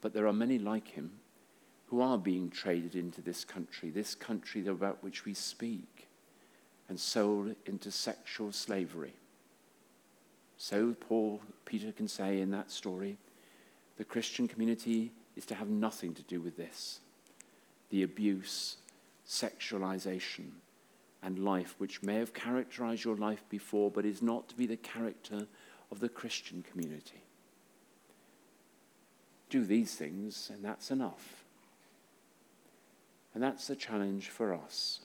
But 0.00 0.12
there 0.12 0.26
are 0.26 0.32
many 0.32 0.58
like 0.58 0.88
him 0.88 1.12
who 1.86 2.00
are 2.00 2.18
being 2.18 2.50
traded 2.50 2.96
into 2.96 3.20
this 3.20 3.44
country, 3.44 3.90
this 3.90 4.14
country 4.14 4.66
about 4.66 5.02
which 5.02 5.24
we 5.24 5.34
speak, 5.34 6.08
and 6.88 6.98
sold 6.98 7.54
into 7.66 7.90
sexual 7.90 8.52
slavery. 8.52 9.14
So 10.56 10.94
Paul, 10.98 11.40
Peter 11.64 11.92
can 11.92 12.08
say 12.08 12.40
in 12.40 12.50
that 12.50 12.70
story, 12.70 13.18
the 13.96 14.04
Christian 14.04 14.48
community 14.48 15.12
is 15.36 15.46
to 15.46 15.54
have 15.54 15.68
nothing 15.68 16.14
to 16.14 16.22
do 16.22 16.40
with 16.40 16.56
this. 16.56 17.00
The 17.90 18.02
abuse, 18.02 18.76
sexualization, 19.28 20.50
and 21.22 21.38
life 21.38 21.74
which 21.78 22.02
may 22.02 22.16
have 22.16 22.34
characterized 22.34 23.04
your 23.04 23.16
life 23.16 23.44
before, 23.48 23.90
but 23.90 24.04
is 24.04 24.22
not 24.22 24.48
to 24.48 24.56
be 24.56 24.66
the 24.66 24.76
character 24.76 25.46
of 25.90 26.00
the 26.00 26.08
Christian 26.08 26.64
community. 26.68 27.22
Do 29.50 29.64
these 29.64 29.94
things, 29.94 30.50
and 30.52 30.64
that's 30.64 30.90
enough. 30.90 31.44
And 33.34 33.42
that's 33.42 33.66
the 33.66 33.76
challenge 33.76 34.28
for 34.28 34.54
us. 34.54 35.00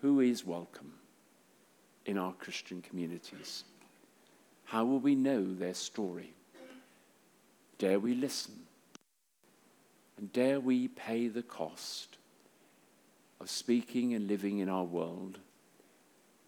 Who 0.00 0.20
is 0.20 0.46
welcome 0.46 0.92
in 2.06 2.18
our 2.18 2.32
Christian 2.32 2.82
communities? 2.82 3.64
How 4.64 4.84
will 4.84 5.00
we 5.00 5.16
know 5.16 5.54
their 5.54 5.74
story? 5.74 6.34
Dare 7.78 7.98
we 7.98 8.14
listen? 8.14 8.54
And 10.16 10.32
dare 10.32 10.60
we 10.60 10.86
pay 10.86 11.26
the 11.26 11.42
cost 11.42 12.16
of 13.40 13.50
speaking 13.50 14.14
and 14.14 14.28
living 14.28 14.58
in 14.58 14.68
our 14.68 14.84
world 14.84 15.38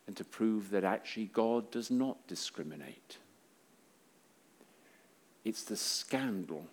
and 0.06 0.16
to 0.16 0.24
prove 0.24 0.70
that 0.70 0.84
actually 0.84 1.26
God 1.26 1.72
does 1.72 1.90
not 1.90 2.26
discriminate? 2.28 3.18
It's 5.44 5.64
the 5.64 5.76
scandal 5.76 6.66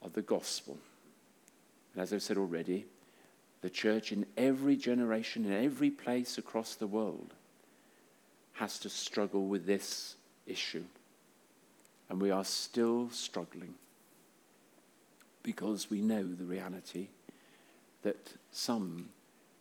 of 0.00 0.12
the 0.12 0.22
gospel. 0.22 0.78
And 1.94 2.02
as 2.02 2.12
I've 2.12 2.22
said 2.22 2.38
already, 2.38 2.86
the 3.60 3.70
church 3.70 4.12
in 4.12 4.26
every 4.36 4.76
generation, 4.76 5.44
in 5.44 5.52
every 5.52 5.90
place 5.90 6.38
across 6.38 6.74
the 6.74 6.86
world, 6.86 7.34
has 8.54 8.78
to 8.80 8.88
struggle 8.88 9.46
with 9.46 9.66
this 9.66 10.16
issue. 10.46 10.84
And 12.08 12.20
we 12.20 12.30
are 12.30 12.44
still 12.44 13.10
struggling 13.10 13.74
because 15.42 15.90
we 15.90 16.00
know 16.00 16.22
the 16.22 16.44
reality 16.44 17.08
that 18.02 18.34
some 18.50 19.08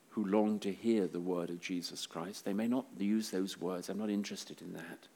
who 0.09 0.25
long 0.25 0.57
to 0.59 0.71
hear 0.71 1.07
the 1.07 1.19
word 1.19 1.49
of 1.49 1.61
Jesus 1.61 2.07
Christ, 2.07 2.43
they 2.43 2.53
may 2.53 2.67
not 2.67 2.85
use 2.97 3.29
those 3.29 3.59
words, 3.59 3.87
I'm 3.87 3.99
not 3.99 4.09
interested 4.09 4.61
in 4.61 4.73
that, 4.73 5.07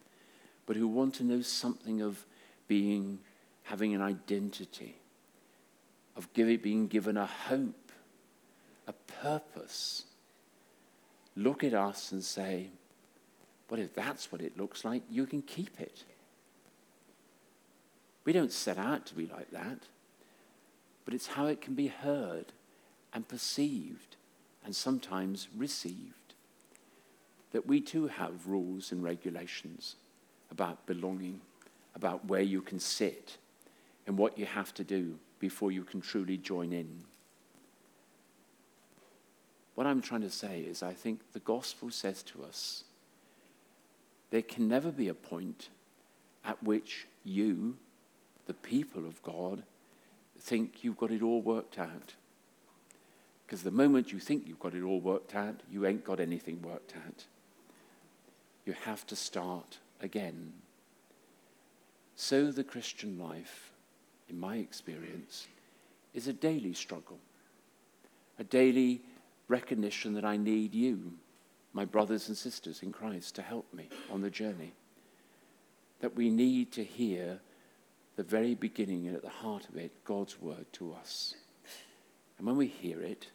but 0.66 0.76
who 0.76 0.88
want 0.88 1.16
to 1.16 1.24
know 1.24 1.42
something 1.42 2.02
of 2.02 2.24
being, 2.68 3.20
having 3.64 3.96
an 3.96 4.02
identity, 4.02 4.96
of 6.16 6.32
being 6.34 6.88
given 6.88 7.18
a 7.18 7.26
hope, 7.26 7.91
a 8.88 8.94
purpose, 8.94 10.06
look 11.36 11.64
at 11.64 11.74
us 11.74 12.12
and 12.12 12.24
say, 12.24 12.68
well, 13.70 13.80
if 13.80 13.94
that's 13.94 14.32
what 14.32 14.42
it 14.42 14.58
looks 14.58 14.84
like, 14.84 15.04
you 15.10 15.26
can 15.26 15.42
keep 15.42 15.80
it. 15.80 16.04
We 18.26 18.34
don't 18.34 18.52
set 18.52 18.78
out 18.78 19.06
to 19.08 19.16
be 19.16 19.26
like 19.26 19.52
that, 19.52 19.80
but 21.06 21.14
it's 21.14 21.28
how 21.28 21.48
it 21.48 21.62
can 21.62 21.74
be 21.74 21.88
heard 21.88 22.48
and 23.14 23.28
perceived 23.28 24.18
and 24.64 24.76
sometimes 24.76 25.48
received. 25.56 26.16
That 27.52 27.68
we 27.68 27.82
too 27.82 28.08
have 28.08 28.48
rules 28.48 28.92
and 28.92 29.04
regulations 29.04 29.96
about 30.52 30.86
belonging, 30.86 31.42
about 31.96 32.26
where 32.26 32.42
you 32.42 32.62
can 32.62 32.80
sit, 32.80 33.38
and 34.06 34.18
what 34.18 34.38
you 34.38 34.46
have 34.46 34.74
to 34.76 34.84
do 34.84 35.18
before 35.40 35.72
you 35.72 35.84
can 35.84 36.02
truly 36.02 36.38
join 36.38 36.74
in. 36.74 37.04
What 39.82 39.88
I'm 39.88 40.04
trying 40.04 40.22
to 40.22 40.30
say 40.30 40.60
is, 40.60 40.84
I 40.84 40.94
think 40.94 41.34
the 41.34 41.40
gospel 41.40 41.90
says 41.90 42.22
to 42.22 42.44
us 42.44 42.84
there 44.30 44.44
can 44.44 44.68
never 44.68 44.92
be 44.92 45.08
a 45.08 45.16
point 45.16 45.70
at 46.46 46.62
which 46.62 47.08
you 47.24 47.78
the 48.46 48.54
people 48.54 49.08
of 49.08 49.24
God 49.24 49.64
think 50.40 50.84
you've 50.84 51.00
got 51.00 51.10
it 51.10 51.24
all 51.24 51.42
worked 51.42 51.80
out. 51.80 52.14
Because 53.44 53.64
the 53.64 53.72
moment 53.72 54.14
you 54.14 54.20
think 54.20 54.48
you've 54.48 54.60
got 54.60 54.76
it 54.76 54.84
all 54.84 55.00
worked 55.00 55.34
out, 55.34 55.62
you 55.72 55.88
ain't 55.88 56.06
got 56.06 56.20
anything 56.20 56.62
worked 56.62 56.94
out. 56.96 57.26
You 58.68 58.76
have 58.86 59.08
to 59.08 59.16
start 59.16 59.80
again. 60.00 60.54
So 62.16 62.52
the 62.52 62.64
Christian 62.64 63.18
life, 63.18 63.72
in 64.30 64.40
my 64.40 64.58
experience, 64.58 65.48
is 66.14 66.28
a 66.28 66.34
daily 66.34 66.74
struggle, 66.74 67.18
a 68.38 68.44
daily 68.44 69.02
recognition 69.52 70.14
that 70.14 70.26
I 70.26 70.38
need 70.38 70.74
you, 70.74 71.14
my 71.74 71.86
brothers 71.86 72.30
and 72.30 72.38
sisters 72.38 72.82
in 72.82 72.92
Christ, 72.92 73.36
to 73.36 73.42
help 73.42 73.72
me 73.74 73.90
on 74.12 74.22
the 74.22 74.30
journey. 74.30 74.74
That 76.00 76.16
we 76.16 76.30
need 76.30 76.72
to 76.72 76.84
hear 76.84 77.42
the 78.16 78.24
very 78.24 78.56
beginning 78.56 79.08
and 79.08 79.16
at 79.16 79.22
the 79.22 79.30
heart 79.30 79.68
of 79.70 79.76
it, 79.76 79.92
God's 80.06 80.42
word 80.42 80.66
to 80.74 80.94
us. 80.94 81.36
And 82.38 82.48
when 82.48 82.58
we 82.58 82.68
hear 82.68 83.02
it, 83.02 83.28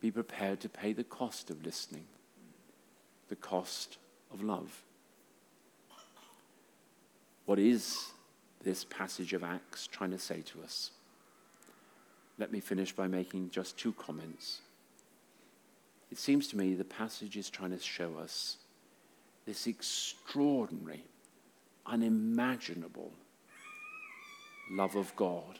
be 0.00 0.10
prepared 0.10 0.60
to 0.60 0.68
pay 0.68 0.92
the 0.92 1.04
cost 1.04 1.50
of 1.50 1.64
listening, 1.64 2.04
the 3.28 3.36
cost 3.36 3.96
of 4.32 4.42
love. 4.42 4.82
What 7.46 7.58
is 7.58 8.12
this 8.62 8.84
passage 8.84 9.32
of 9.32 9.42
Acts 9.42 9.86
trying 9.86 10.10
to 10.10 10.18
say 10.18 10.42
to 10.42 10.62
us? 10.62 10.90
Let 12.38 12.52
me 12.52 12.60
finish 12.60 12.92
by 12.92 13.06
making 13.06 13.50
just 13.50 13.78
two 13.78 13.92
comments. 13.92 14.60
It 16.14 16.18
seems 16.18 16.46
to 16.50 16.56
me 16.56 16.74
the 16.74 16.84
passage 16.84 17.36
is 17.36 17.50
trying 17.50 17.72
to 17.72 17.78
show 17.80 18.18
us 18.18 18.58
this 19.46 19.66
extraordinary, 19.66 21.02
unimaginable 21.86 23.10
love 24.70 24.94
of 24.94 25.16
God. 25.16 25.58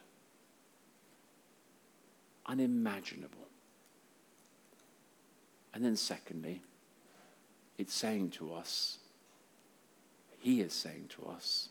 Unimaginable. 2.46 3.48
And 5.74 5.84
then, 5.84 5.96
secondly, 5.96 6.62
it's 7.76 7.92
saying 7.92 8.30
to 8.38 8.55
us, 8.55 8.98
He 10.38 10.61
is 10.61 10.72
saying 10.72 11.11
to 11.16 11.30
us, 11.30 11.70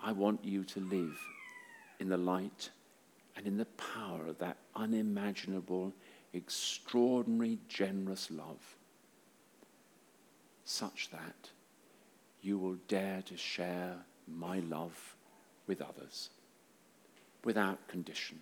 I 0.00 0.12
want 0.12 0.44
you 0.44 0.62
to 0.62 0.78
live 0.78 1.18
in 1.98 2.08
the 2.08 2.18
light 2.18 2.70
and 3.36 3.48
in 3.48 3.56
the 3.56 3.64
power 3.64 4.28
of 4.28 4.38
that 4.38 4.58
unimaginable, 4.76 5.92
extraordinary, 6.32 7.58
generous 7.68 8.30
love, 8.30 8.76
such 10.64 11.10
that 11.10 11.50
you 12.42 12.58
will 12.58 12.76
dare 12.88 13.22
to 13.26 13.36
share 13.36 13.96
my 14.26 14.60
love 14.60 15.16
with 15.66 15.80
others 15.80 16.30
without 17.44 17.86
condition, 17.88 18.40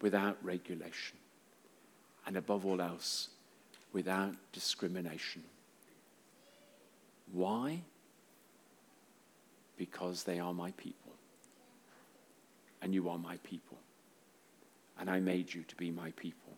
without 0.00 0.36
regulation, 0.42 1.18
and 2.26 2.36
above 2.36 2.64
all 2.64 2.80
else, 2.80 3.28
without 3.92 4.34
discrimination. 4.52 5.42
Why? 7.32 7.80
Because 9.76 10.22
they 10.22 10.38
are 10.38 10.54
my 10.54 10.70
people. 10.72 11.12
And 12.80 12.94
you 12.94 13.08
are 13.08 13.18
my 13.18 13.36
people. 13.38 13.78
And 14.98 15.10
I 15.10 15.20
made 15.20 15.52
you 15.52 15.62
to 15.62 15.76
be 15.76 15.90
my 15.90 16.10
people. 16.12 16.52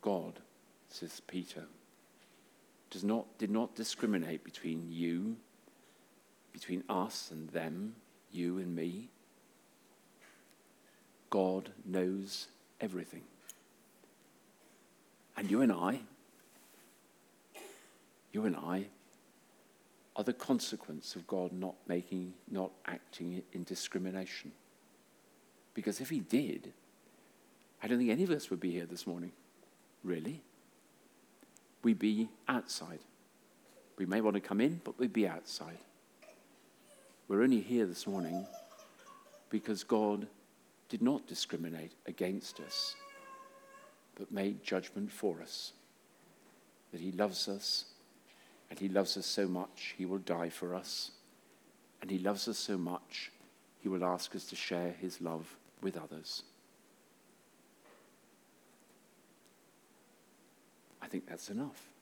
God, 0.00 0.40
says 0.88 1.20
Peter, 1.26 1.64
does 2.90 3.04
not, 3.04 3.26
did 3.38 3.50
not 3.50 3.74
discriminate 3.74 4.44
between 4.44 4.86
you 4.90 5.36
between 6.58 6.82
us 6.88 7.30
and 7.30 7.48
them, 7.50 7.94
you 8.32 8.58
and 8.58 8.74
me. 8.74 9.08
God 11.30 11.70
knows 11.84 12.48
everything. 12.80 13.22
And 15.36 15.48
you 15.48 15.62
and 15.62 15.70
I, 15.70 16.00
you 18.32 18.44
and 18.44 18.56
I, 18.56 18.86
are 20.16 20.24
the 20.24 20.32
consequence 20.32 21.14
of 21.14 21.28
God 21.28 21.52
not 21.52 21.76
making, 21.86 22.34
not 22.50 22.72
acting 22.86 23.42
in 23.52 23.62
discrimination. 23.62 24.50
Because 25.74 26.00
if 26.00 26.10
He 26.10 26.18
did, 26.18 26.72
I 27.80 27.86
don't 27.86 27.98
think 27.98 28.10
any 28.10 28.24
of 28.24 28.30
us 28.30 28.50
would 28.50 28.58
be 28.58 28.72
here 28.72 28.86
this 28.86 29.06
morning. 29.06 29.30
Really? 30.04 30.42
We'd 31.82 31.98
be 31.98 32.28
outside. 32.48 33.00
We 33.96 34.06
may 34.06 34.20
want 34.20 34.34
to 34.34 34.40
come 34.40 34.60
in, 34.60 34.80
but 34.84 34.98
we'd 34.98 35.12
be 35.12 35.26
outside. 35.26 35.78
We're 37.26 37.42
only 37.42 37.60
here 37.60 37.84
this 37.84 38.06
morning 38.06 38.46
because 39.50 39.84
God 39.84 40.26
did 40.88 41.02
not 41.02 41.26
discriminate 41.26 41.92
against 42.06 42.60
us, 42.60 42.94
but 44.16 44.32
made 44.32 44.62
judgment 44.62 45.12
for 45.12 45.40
us. 45.42 45.72
That 46.92 47.00
he 47.00 47.12
loves 47.12 47.48
us, 47.48 47.84
and 48.70 48.78
he 48.78 48.88
loves 48.88 49.16
us 49.16 49.26
so 49.26 49.46
much, 49.46 49.94
he 49.98 50.06
will 50.06 50.18
die 50.18 50.48
for 50.48 50.74
us. 50.74 51.10
And 52.00 52.10
he 52.10 52.18
loves 52.18 52.48
us 52.48 52.58
so 52.58 52.78
much, 52.78 53.30
he 53.80 53.88
will 53.88 54.04
ask 54.04 54.34
us 54.34 54.44
to 54.46 54.56
share 54.56 54.94
his 55.00 55.20
love 55.20 55.56
with 55.82 55.96
others. 55.96 56.42
I 61.08 61.10
think 61.10 61.26
that's 61.26 61.48
enough. 61.48 61.97